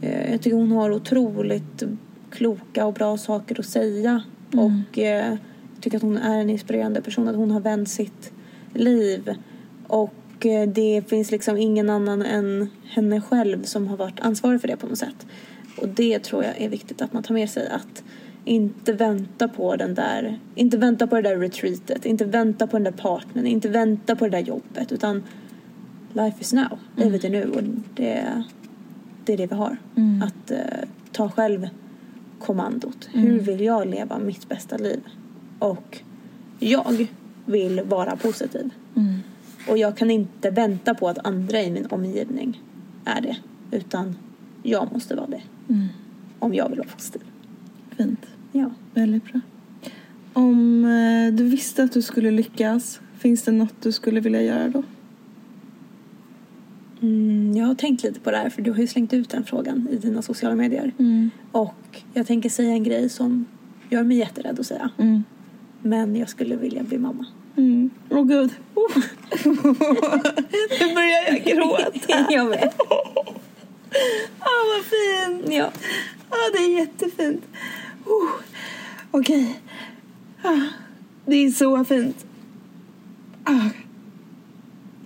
eh, 0.02 0.30
jag 0.30 0.42
tycker 0.42 0.56
hon 0.56 0.72
har 0.72 0.90
otroligt 0.90 1.82
kloka 2.30 2.86
och 2.86 2.94
bra 2.94 3.18
saker 3.18 3.60
att 3.60 3.66
säga. 3.66 4.22
Och 4.52 4.98
eh, 4.98 5.28
jag 5.28 5.38
tycker 5.82 5.96
att 5.96 6.02
hon 6.02 6.16
är 6.16 6.40
en 6.40 6.50
inspirerande 6.50 7.02
person, 7.02 7.28
att 7.28 7.36
hon 7.36 7.50
har 7.50 7.60
vänt 7.60 7.88
sitt 7.88 8.32
liv 8.74 9.34
och 9.86 10.46
eh, 10.46 10.68
det 10.68 11.02
finns 11.08 11.30
liksom 11.30 11.56
ingen 11.56 11.90
annan 11.90 12.22
än 12.22 12.70
henne 12.84 13.20
själv 13.20 13.62
som 13.62 13.86
har 13.86 13.96
varit 13.96 14.20
ansvarig 14.20 14.60
för 14.60 14.68
det 14.68 14.76
på 14.76 14.86
något 14.86 14.98
sätt. 14.98 15.26
Och 15.80 15.88
det 15.88 16.18
tror 16.18 16.44
jag 16.44 16.60
är 16.60 16.68
viktigt 16.68 17.02
att 17.02 17.12
man 17.12 17.22
tar 17.22 17.34
med 17.34 17.50
sig 17.50 17.68
att 17.68 18.02
inte 18.44 18.92
vänta 18.92 19.48
på 19.48 19.76
den 19.76 19.94
där, 19.94 20.38
inte 20.54 20.78
vänta 20.78 21.06
på 21.06 21.16
det 21.16 21.22
där 21.22 21.36
retreatet, 21.36 22.06
inte 22.06 22.24
vänta 22.24 22.66
på 22.66 22.76
den 22.76 22.84
där 22.84 22.92
partnern, 22.92 23.46
inte 23.46 23.68
vänta 23.68 24.16
på 24.16 24.24
det 24.24 24.30
där 24.30 24.46
jobbet 24.46 24.92
utan 24.92 25.22
life 26.12 26.36
is 26.40 26.52
now, 26.52 26.78
livet 26.96 27.24
är 27.24 27.30
nu 27.30 27.50
och 27.50 27.62
det, 27.94 28.42
det 29.24 29.32
är 29.32 29.36
det 29.36 29.46
vi 29.46 29.54
har. 29.54 29.76
Att 30.24 30.50
eh, 30.50 30.58
ta 31.12 31.30
själv 31.30 31.68
kommandot. 32.38 33.08
Hur 33.12 33.40
vill 33.40 33.60
jag 33.60 33.88
leva 33.88 34.18
mitt 34.18 34.48
bästa 34.48 34.76
liv? 34.76 35.00
Och 35.62 35.98
jag 36.58 37.06
vill 37.46 37.82
vara 37.84 38.16
positiv. 38.16 38.70
Och 39.68 39.78
jag 39.78 39.96
kan 39.96 40.10
inte 40.10 40.50
vänta 40.50 40.94
på 40.94 41.08
att 41.08 41.26
andra 41.26 41.62
i 41.62 41.70
min 41.70 41.86
omgivning 41.86 42.60
är 43.04 43.20
det. 43.20 43.36
Utan 43.70 44.16
jag 44.62 44.92
måste 44.92 45.14
vara 45.14 45.26
det. 45.26 45.42
Om 46.38 46.54
jag 46.54 46.68
vill 46.68 46.78
vara 46.78 46.88
positiv. 46.88 47.22
Fint. 47.96 48.26
Ja. 48.52 48.70
Väldigt 48.94 49.24
bra. 49.24 49.40
Om 50.32 50.84
eh, 50.84 51.34
du 51.34 51.44
visste 51.44 51.82
att 51.82 51.92
du 51.92 52.02
skulle 52.02 52.30
lyckas, 52.30 53.00
finns 53.18 53.42
det 53.42 53.52
något 53.52 53.74
du 53.82 53.92
skulle 53.92 54.20
vilja 54.20 54.42
göra 54.42 54.68
då? 54.68 54.82
Mm, 57.02 57.56
jag 57.56 57.66
har 57.66 57.74
tänkt 57.74 58.02
lite 58.02 58.20
på 58.20 58.30
det 58.30 58.36
här 58.36 58.50
för 58.50 58.62
du 58.62 58.70
har 58.70 58.78
ju 58.78 58.86
slängt 58.86 59.12
ut 59.12 59.30
den 59.30 59.44
frågan 59.44 59.88
i 59.90 59.96
dina 59.96 60.22
sociala 60.22 60.54
medier. 60.54 60.92
Och 61.52 62.02
jag 62.14 62.26
tänker 62.26 62.48
säga 62.48 62.70
en 62.70 62.84
grej 62.84 63.08
som 63.08 63.46
gör 63.90 64.02
mig 64.02 64.16
jätterädd 64.16 64.60
att 64.60 64.66
säga. 64.66 64.90
Mm. 64.98 65.22
Men 65.82 66.16
jag 66.16 66.28
skulle 66.28 66.56
vilja 66.56 66.82
bli 66.82 66.98
mamma. 66.98 67.26
Mm. 67.56 67.90
Åh 68.10 68.24
gud. 68.24 68.50
Oh. 68.74 68.96
nu 70.80 70.94
börjar 70.94 71.24
jag 71.28 71.44
gråta. 71.44 72.26
jag 72.30 72.48
med. 72.48 72.72
Ah, 74.38 74.64
vad 74.74 74.84
fint. 74.84 75.54
Ja. 75.54 75.72
Ah, 76.30 76.50
det 76.52 76.58
är 76.58 76.78
jättefint. 76.78 77.44
Oh. 78.06 78.30
Okej. 79.10 79.60
Ah, 80.42 80.60
det 81.26 81.36
är 81.36 81.50
så 81.50 81.84
fint. 81.84 82.26
Ah. 83.44 83.68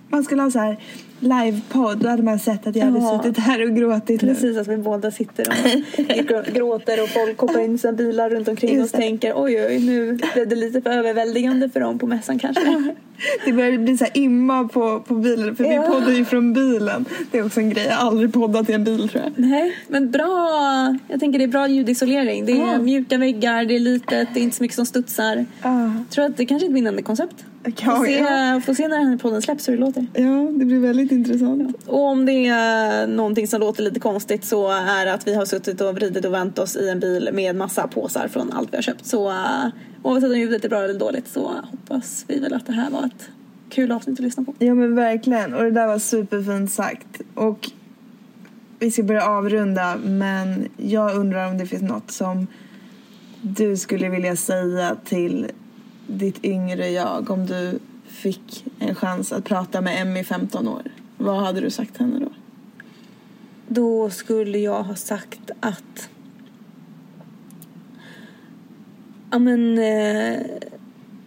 Man 0.09 0.23
skulle 0.23 0.41
ha 0.41 0.51
så 0.51 0.59
här 0.59 0.79
livepodd. 1.19 1.97
Då 1.97 2.09
hade 2.09 2.23
man 2.23 2.39
sett 2.39 2.67
att 2.67 2.75
jag 2.75 2.85
hade 2.85 2.99
Ja. 2.99 3.21
suttit 3.23 3.39
här 3.43 3.63
och 3.63 3.75
gråtit 3.75 4.21
nu. 4.21 4.27
Precis, 4.33 4.57
att 4.57 4.67
vi 4.67 4.77
båda 4.77 5.11
sitter 5.11 5.47
och 5.49 5.53
grå- 6.27 6.53
gråter 6.53 7.03
och 7.03 7.09
folk 7.09 7.39
hoppar 7.39 7.59
in 7.59 7.75
i 7.75 7.77
sina 7.77 7.93
bilar 7.93 8.29
runt 8.29 8.47
omkring 8.47 8.75
Just 8.75 8.85
oss 8.85 8.91
det. 8.91 8.97
tänker 8.97 9.33
oj, 9.35 9.65
oj, 9.65 9.79
nu 9.79 10.19
blev 10.33 10.47
det 10.47 10.55
lite 10.55 10.81
för 10.81 10.89
överväldigande 10.89 11.69
för 11.69 11.79
dem 11.79 11.99
på 11.99 12.07
mässan 12.07 12.39
kanske. 12.39 12.63
Det 13.45 13.53
börjar 13.53 13.77
bli 13.77 13.97
så 13.97 14.03
här 14.03 14.17
imma 14.17 14.67
på, 14.67 14.99
på 14.99 15.13
bilen. 15.15 15.55
För 15.55 15.63
Ja. 15.63 15.81
vi 15.81 15.87
poddar 15.87 16.11
ju 16.11 16.25
från 16.25 16.53
bilen. 16.53 17.05
Det 17.31 17.37
är 17.37 17.45
också 17.45 17.59
en 17.59 17.69
grej. 17.69 17.85
Jag 17.85 17.95
har 17.95 18.07
aldrig 18.07 18.33
poddat 18.33 18.69
i 18.69 18.73
en 18.73 18.83
bil 18.83 19.09
tror 19.09 19.23
jag. 19.23 19.33
Nej, 19.35 19.75
men 19.87 20.11
bra. 20.11 20.97
Jag 21.07 21.19
tänker 21.19 21.39
det 21.39 21.45
är 21.45 21.47
bra 21.47 21.67
ljudisolering. 21.67 22.45
Det 22.45 22.51
är 22.51 22.57
Ja. 22.73 22.79
mjuka 22.81 23.17
väggar, 23.17 23.65
det 23.65 23.75
är 23.75 23.79
litet, 23.79 24.27
det 24.33 24.39
är 24.39 24.43
inte 24.43 24.57
så 24.57 24.63
mycket 24.63 24.75
som 24.75 24.85
studsar. 24.85 25.45
Jag 25.63 26.03
tror 26.09 26.25
att 26.25 26.37
det 26.37 26.45
kanske 26.45 26.65
är 26.65 26.69
ett 26.69 26.75
vinnande 26.75 27.01
koncept. 27.01 27.45
Får 27.75 28.05
se, 28.05 28.61
får 28.65 28.73
se 28.73 28.87
när 28.87 28.97
den 28.97 29.07
här 29.07 29.17
podden 29.17 29.41
släpps 29.41 29.69
hur 29.69 29.73
det 29.73 29.79
låter. 29.79 30.07
ja, 30.13 30.51
det 30.55 30.65
blir 30.65 30.79
väldigt 30.79 31.11
intressant. 31.11 31.77
Och 31.85 32.03
om 32.03 32.25
det 32.25 32.47
är 32.47 33.07
någonting 33.07 33.47
som 33.47 33.59
låter 33.59 33.83
lite 33.83 33.99
konstigt 33.99 34.45
så 34.45 34.71
är 34.71 35.05
det 35.05 35.13
att 35.13 35.27
vi 35.27 35.35
har 35.35 35.45
suttit 35.45 35.81
och 35.81 35.95
vridit 35.95 36.25
och 36.25 36.33
vänt 36.33 36.59
oss 36.59 36.75
i 36.75 36.89
en 36.89 36.99
bil 36.99 37.29
med 37.33 37.55
massa 37.55 37.87
påsar 37.87 38.27
från 38.27 38.51
allt 38.51 38.73
vi 38.73 38.77
har 38.77 38.81
köpt. 38.81 39.05
Så 39.05 39.29
uh, 39.29 39.67
oavsett 40.03 40.31
om 40.31 40.39
ljudet 40.39 40.65
är 40.65 40.69
bra 40.69 40.83
eller 40.83 40.99
dåligt 40.99 41.27
så 41.27 41.51
hoppas 41.71 42.25
vi 42.27 42.39
väl 42.39 42.53
att 42.53 42.65
det 42.65 42.73
här 42.73 42.89
var 42.89 43.05
ett 43.05 43.29
kul 43.69 43.91
avsnitt 43.91 44.19
att 44.19 44.23
lyssna 44.23 44.43
på. 44.43 44.53
Ja 44.59 44.73
men 44.73 44.95
verkligen. 44.95 45.53
Och 45.53 45.63
det 45.63 45.71
där 45.71 45.87
var 45.87 45.99
superfint 45.99 46.71
sagt. 46.71 47.21
Och 47.33 47.71
vi 48.79 48.91
ska 48.91 49.03
börja 49.03 49.25
avrunda 49.25 49.97
men 50.03 50.69
jag 50.77 51.15
undrar 51.15 51.47
om 51.47 51.57
det 51.57 51.65
finns 51.65 51.81
något 51.81 52.11
som 52.11 52.47
du 53.41 53.77
skulle 53.77 54.09
vilja 54.09 54.35
säga 54.35 54.95
till 55.05 55.47
ditt 56.07 56.45
yngre 56.45 56.89
jag 56.89 57.29
om 57.29 57.45
du 57.45 57.79
fick 58.07 58.65
en 58.79 58.95
chans 58.95 59.31
att 59.31 59.45
prata 59.45 59.81
med 59.81 60.01
Emmy 60.01 60.23
15 60.23 60.67
år. 60.67 60.81
Vad 61.17 61.43
hade 61.43 61.61
du 61.61 61.69
sagt 61.69 61.97
henne 61.97 62.19
då? 62.19 62.29
Då 63.67 64.09
skulle 64.09 64.57
jag 64.57 64.83
ha 64.83 64.95
sagt 64.95 65.51
att 65.59 66.09
ja 69.31 69.39
men 69.39 69.77
eh, 69.77 70.39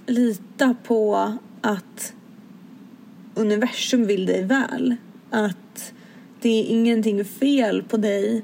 lita 0.06 0.74
på 0.84 1.32
att 1.60 2.12
universum 3.34 4.06
vill 4.06 4.26
dig 4.26 4.44
väl. 4.44 4.96
Att 5.30 5.92
det 6.40 6.48
är 6.48 6.64
ingenting 6.64 7.24
fel 7.24 7.82
på 7.82 7.96
dig 7.96 8.42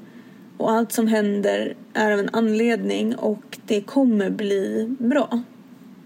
och 0.57 0.71
allt 0.71 0.91
som 0.91 1.07
händer 1.07 1.75
är 1.93 2.11
av 2.11 2.19
en 2.19 2.29
anledning 2.33 3.15
och 3.15 3.57
det 3.65 3.81
kommer 3.81 4.29
bli 4.29 4.95
bra. 4.99 5.41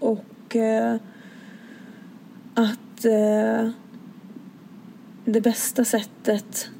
Och 0.02 0.56
eh, 0.56 0.96
att 2.54 3.04
eh, 3.04 3.70
det 5.24 5.40
bästa 5.40 5.84
sättet 5.84 6.70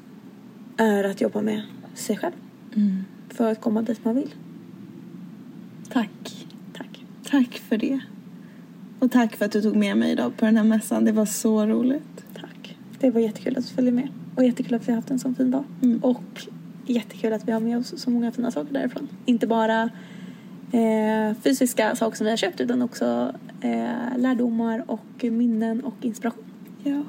är 0.77 1.03
att 1.03 1.21
jobba 1.21 1.41
med 1.41 1.61
sig 1.93 2.17
själv 2.17 2.33
för 3.29 3.51
att 3.51 3.61
komma 3.61 3.81
dit 3.81 4.05
man 4.05 4.15
vill. 4.15 4.33
Tack. 5.89 6.47
Tack. 6.73 7.05
Tack 7.29 7.57
för 7.57 7.77
det. 7.77 7.99
Och 8.99 9.11
tack 9.11 9.35
för 9.35 9.45
att 9.45 9.51
du 9.51 9.61
tog 9.61 9.75
med 9.75 9.97
mig 9.97 10.11
idag 10.11 10.37
på 10.37 10.45
den 10.45 10.57
här 10.57 10.63
mässan. 10.63 11.05
Det 11.05 11.11
var 11.11 11.25
så 11.25 11.65
roligt. 11.65 12.25
Tack. 12.33 12.77
Det 12.99 13.11
var 13.11 13.21
jättekul 13.21 13.57
att 13.57 13.67
du 13.67 13.73
följde 13.73 13.91
med. 13.91 14.07
Och 14.35 14.43
jättekul 14.43 14.73
att 14.73 14.87
vi 14.87 14.91
har 14.91 14.95
haft 14.95 15.11
en 15.11 15.19
sån 15.19 15.35
fin 15.35 15.51
dag. 15.51 15.63
Mm. 15.81 16.03
Och 16.03 16.47
jättekul 16.85 17.33
att 17.33 17.47
vi 17.47 17.51
har 17.51 17.59
med 17.59 17.77
oss 17.77 17.93
så 17.97 18.09
många 18.09 18.31
fina 18.31 18.51
saker 18.51 18.73
därifrån. 18.73 19.07
Inte 19.25 19.47
bara 19.47 19.89
eh, 20.73 21.35
fysiska 21.43 21.95
saker 21.95 22.17
som 22.17 22.25
vi 22.25 22.29
har 22.29 22.37
köpt 22.37 22.61
utan 22.61 22.81
också 22.81 23.33
eh, 23.61 24.17
lärdomar 24.17 24.83
och 24.87 25.23
minnen 25.23 25.83
och 25.83 25.95
inspiration. 26.01 26.43
Ja. 26.83 27.03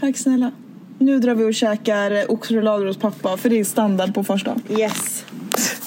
Tack 0.00 0.16
snälla. 0.16 0.50
Nu 0.98 1.18
drar 1.18 1.34
vi 1.34 1.44
och 1.44 1.54
käkar 1.54 2.30
oxfilé 2.30 2.70
hos 2.70 2.96
pappa 2.96 3.36
för 3.36 3.50
det 3.50 3.60
är 3.60 3.64
standard 3.64 4.14
på 4.14 4.24
första. 4.24 4.56
Yes. 4.68 5.24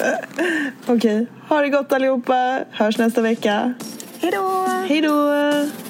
Okej, 0.86 1.26
ha 1.48 1.60
det 1.60 1.68
gott 1.68 1.92
allihopa. 1.92 2.60
Hörs 2.70 2.98
nästa 2.98 3.20
vecka. 3.20 3.74
Hej 4.20 4.32
då! 4.32 4.66
Hej 4.88 5.00
då! 5.00 5.87